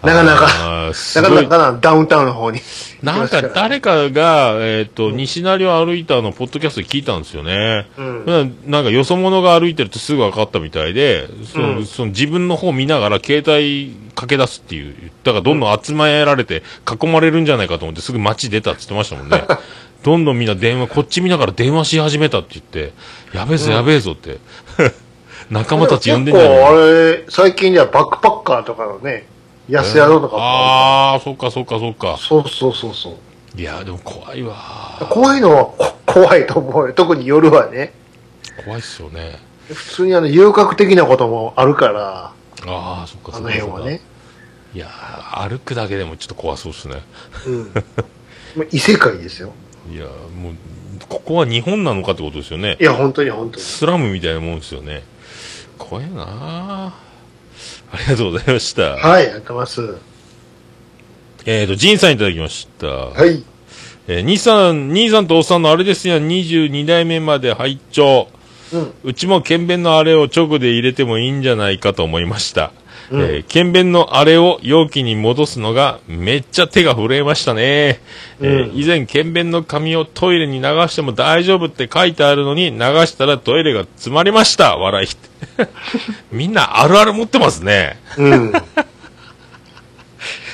[0.02, 2.60] なかなか、なかなかなダウンタウンの方に。
[3.02, 7.88] なんか誰かが、えっ、と、西成を歩いたの、ポッドキャストで聞いたんですよね。
[7.96, 19.44] うんなんかよそ者が歩いてるとすぐ分かったみたいで、そのうんその自分の方見ながら携帯駆け出すっていう、だからどんどん集められて囲まれるんじゃないかと思ってすぐ街出たって言ってましたもんね。
[20.02, 22.92] どんどんみんな電話、こっち見ながら電話し始めたって言って、
[23.34, 24.38] やべえぞやべえぞって。
[25.50, 29.26] 仲間たち呼んでんじゃない結構、あれ、最近ではバックパッカーとかのね、
[29.68, 32.16] 安宿とかもああ、そっかそっかそっか。
[32.18, 33.60] そうそうそうそう。
[33.60, 34.54] いや、でも怖いわ。
[35.10, 36.92] 怖いのはこ怖いと思うよ。
[36.94, 37.92] 特に夜はね。
[38.64, 39.38] 怖いっすよね。
[39.72, 42.32] 普通にあの、遊郭的なこともあるから、
[42.66, 43.66] ああ、そっかあのそっか。
[43.66, 44.00] 辺はね。
[44.74, 47.02] いやー歩くだけでもちょっと怖そうですね。
[47.46, 47.72] うん。
[48.56, 49.52] まあ異世界ですよ。
[49.90, 50.54] いやーもう、
[51.08, 52.84] ここは日本なのかってことですよねい。
[52.84, 53.62] や、本当に本当に。
[53.62, 55.02] スラムみたいなもんですよね。
[55.78, 56.92] 怖いなあ
[57.90, 58.96] ありがとうございました。
[58.96, 59.96] はい、やってます。
[61.46, 62.86] えっ、と、ジンさんいただきました。
[62.86, 63.42] はい。
[64.06, 68.28] えー、兄さん、兄さんとおっさんのあれですやん、22代目まで拝聴。
[68.72, 68.92] うん。
[69.04, 72.72] うちも剣弁のあれを直で入れてもいいんじゃないかと思いました。
[73.10, 77.62] うんえー剣弁のあれを容器に戻すのがめっちゃ手が震えましたね。
[77.62, 84.76] えーうん以前剣弁の紙をトイレに流しても大丈夫って書いてあるのに流したらトイレが詰まりました。
[84.76, 85.08] 笑い。
[86.32, 87.98] みんなあるある持ってますね。
[88.16, 88.52] うん。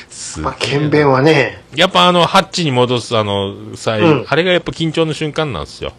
[0.09, 5.93] すまあ、剣弁はね、やっぱあの、ハッチに戻すあの、際、うんあれがやっぱ緊張の瞬間なんですよ。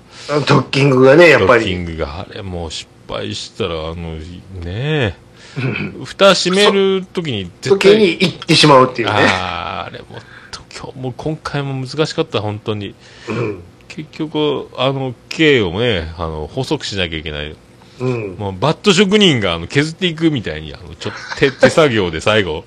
[0.48, 1.94] ドッキングがね、やっぱドッキンり。
[1.96, 4.26] グが、あれもう失敗したら、あの、ね
[4.66, 5.16] え、
[6.04, 9.14] 蓋閉めるときに絶時対、に行ってしまうっていうね。
[9.16, 10.20] あーあれも、
[10.52, 12.96] と今日も今回も難しかった、本当に。
[13.30, 13.62] うん。
[13.88, 17.56] 結局、あの、径をね、あの、細くしなきゃいけない。
[18.00, 18.36] うん。
[18.38, 22.66] もう、バット職人が、あの、削っていくみたいに、あの、ちょっと手、手作業で最後、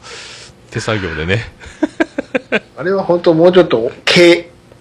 [0.71, 1.45] 手作業でね。
[2.79, 3.93] あれは本当もうちょっと、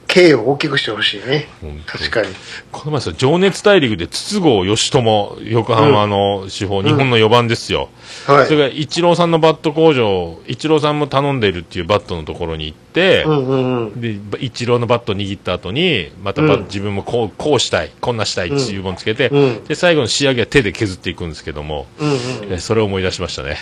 [0.07, 1.47] K、K を大きくしてほしいね。
[1.85, 2.29] 確かに。
[2.71, 7.89] この前さ、情熱大陸で筒香義友、横浜の至宝、日本の4番ですよ。
[8.25, 8.45] はい。
[8.47, 14.01] それが、イチローさんのバット工場、イチローさんも頼んでいるっていうバットのところに行って、うんうんうん。
[14.01, 22.17] で、イチローのバット握った後に、またバうん自分もこう、こうしたい、こんなしたいっていうものつけて、うんで、最後の仕上げは手で削っていくんですけども、うんうん。
[22.53, 23.57] えそれを思い出しましたね。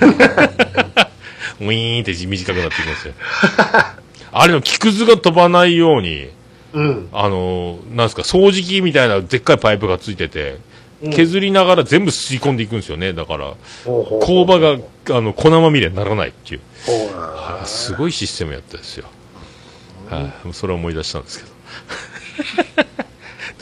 [1.60, 3.14] ウィーンって短くなっていくんですよ。
[4.32, 6.30] あれの木くずが飛ばないように、
[6.72, 7.08] うん。
[7.12, 10.58] あのーなんですか、掃除機みたいなでっかいパイプがついてて、
[11.02, 13.14] うん削りながら全部吸い込んでいくんですよね。
[13.14, 13.54] だから、
[13.86, 14.76] 工場が、
[15.16, 16.60] あの、粉まみれにならないっていう。
[17.16, 19.06] はいすごいシステムやったですよ。
[20.10, 21.44] はい、それを思い出したんですけ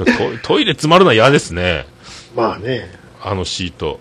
[0.03, 0.05] ど。
[0.43, 1.87] トトイレ詰まるのは嫌ですね。
[2.35, 2.91] まあね。
[3.23, 4.01] あのシート。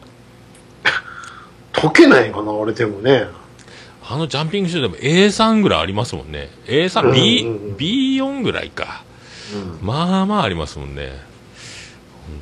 [1.74, 3.28] 溶けないかな、俺でもね。
[4.10, 6.50] あのジャンピングシュートでも A3 ぐらいありますもんね。
[6.66, 9.04] A3、B、うんうんうん B4 ぐらいか。
[9.82, 11.12] まあまあありますもんね。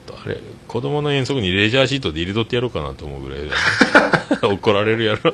[0.08, 3.52] 本当あれ、子供の遠足にレジャーシートで入れとってやろうかなと思うぐらいだね
[4.54, 5.32] 怒られるやろ。
[5.32, 5.34] い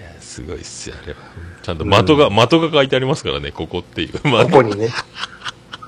[0.00, 1.18] や、すごいっすよ、あれは。
[1.62, 4.28] ちゃんと的が、的が書いてありますからね、ここっていう。
[4.28, 4.90] まここにね。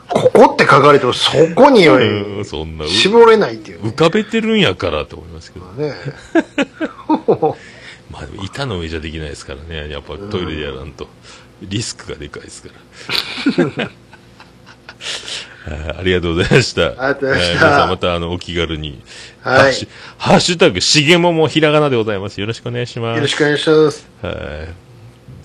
[0.09, 3.91] ここって書かれても、そこにはうん、そんな、う絞れないっていうね。
[3.91, 5.67] 浮かべてるんやからと思いますけど。
[5.67, 5.95] ね。
[8.11, 9.91] まあでも板の上じゃできないですからね。
[9.91, 11.09] やっぱトイレでやらんと。
[11.63, 12.69] リスクがでかいですか
[13.79, 13.91] ら。
[15.95, 16.83] あ ありがとうございました。
[16.83, 19.03] ありがとうございましたえー皆さんまたあの、お気軽に。
[19.43, 19.89] はいハッシュ
[20.19, 22.41] ハッシュタグ、しげももひらがなでございます。
[22.41, 23.17] よろしくお願いします。
[23.17, 24.07] よろしくお願いします。
[24.23, 24.35] はい。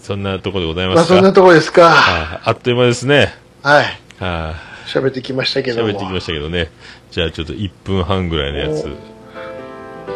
[0.02, 1.16] そんなところでございまあ、ますか。
[1.16, 1.90] そんなところですか。
[1.92, 3.34] ああっという間ですね。
[3.62, 3.86] はい。
[4.20, 4.56] は
[4.88, 5.76] 喋ってきましたけい。
[5.76, 5.90] ども。
[5.90, 6.70] 喋ってきましたけどね。
[7.12, 8.88] じゃあちょっと1分半ぐらいのやつ、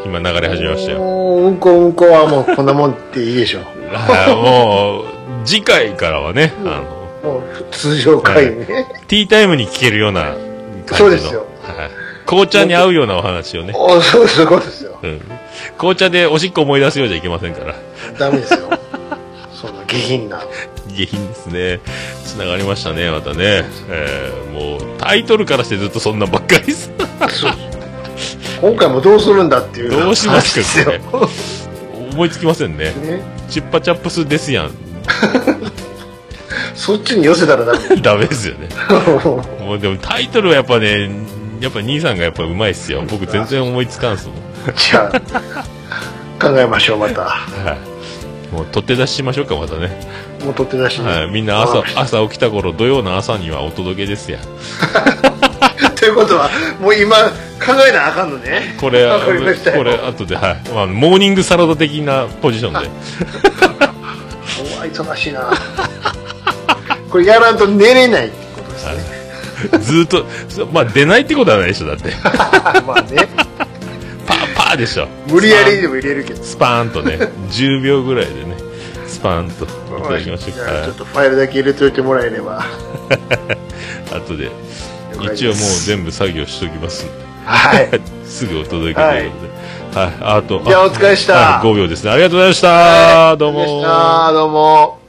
[0.05, 0.99] 今流れ始めましたよ。
[0.99, 3.63] もううんこうんこはもうこんなもんっていいでしょう。
[3.93, 6.83] はいもう、次回からはね、あ
[7.23, 8.65] の、もう通常会ね。
[9.07, 10.37] ティータイムに聞けるような感
[10.85, 10.97] じの。
[10.97, 11.89] そうですよはい。
[12.25, 13.73] 紅茶に合うようなお話をね。
[13.75, 14.97] おそうそうですよ。
[15.03, 15.21] うん。
[15.77, 17.75] 紅茶でおしっこ思い出すようじゃいけませんから。
[18.17, 18.59] ダメですよ。
[19.53, 20.41] そんな下品な。
[20.93, 21.79] 下品ですね。
[22.25, 23.63] つながりましたね、またね。
[23.89, 26.91] えー、もう、タイトルからしてずっとそんなばっかりです。
[27.29, 27.73] そう
[28.61, 30.93] 今回もどうするんだっていうどうしますか話ですよ。
[32.13, 32.85] 思いつきませんね。
[32.85, 34.71] ね、チッパチャップスですやん。
[36.75, 37.95] そっちに寄せたらダメ。
[38.01, 38.69] ダメですよね。
[39.59, 41.09] もうでもタイトルはやっぱね、
[41.59, 43.03] やっぱ兄さんがやっぱうまいっすよ。
[43.09, 44.35] 僕全然思いつかんすもん。
[44.75, 47.21] じゃあ、考えましょう、また。
[47.21, 47.77] は
[48.51, 48.53] い。
[48.53, 49.99] もう取って出ししましょうか、またね。
[50.43, 51.07] もう取って出しに。
[51.07, 51.31] はい。
[51.31, 54.39] みんな朝、朝起きた頃、土曜の朝にはお届けですや。
[55.95, 56.49] ということは、
[56.81, 57.15] もう今、
[57.65, 58.75] 考えなあかんのね。
[58.79, 59.15] これ、こ
[59.83, 60.61] れ、後で、はい。
[60.73, 62.79] まあ、モーニングサラダ的なポジションで。
[62.79, 62.81] う
[64.79, 65.49] わ忙しいな。
[67.09, 68.93] これやらんと寝れないってことですね。
[69.79, 72.11] ずーっと、そまあ、出ないってことはないでしょ、だって。
[72.85, 73.29] まあね、
[74.27, 75.07] パーパーでしょ。
[75.27, 76.43] 無理やりでも入れるけど。
[76.43, 77.17] スパーンとね、
[77.51, 78.57] 10秒ぐらいでね、
[79.07, 79.65] スパーンと
[79.99, 80.95] いただきましょうかちょっ。
[80.95, 82.63] とファイルだけ入れといてもらえれば。
[84.11, 84.51] 後で、
[85.33, 87.13] 一応もう全部作業しときますんで。
[87.45, 88.01] はい。
[88.25, 89.37] すぐお届けというこ
[89.93, 89.99] とで。
[89.99, 90.13] はい。
[90.21, 92.11] あと、じゃあお疲れでしたはい5秒ですね。
[92.11, 93.37] ありがとうございました。
[93.37, 93.65] どうも
[94.33, 95.02] どうも。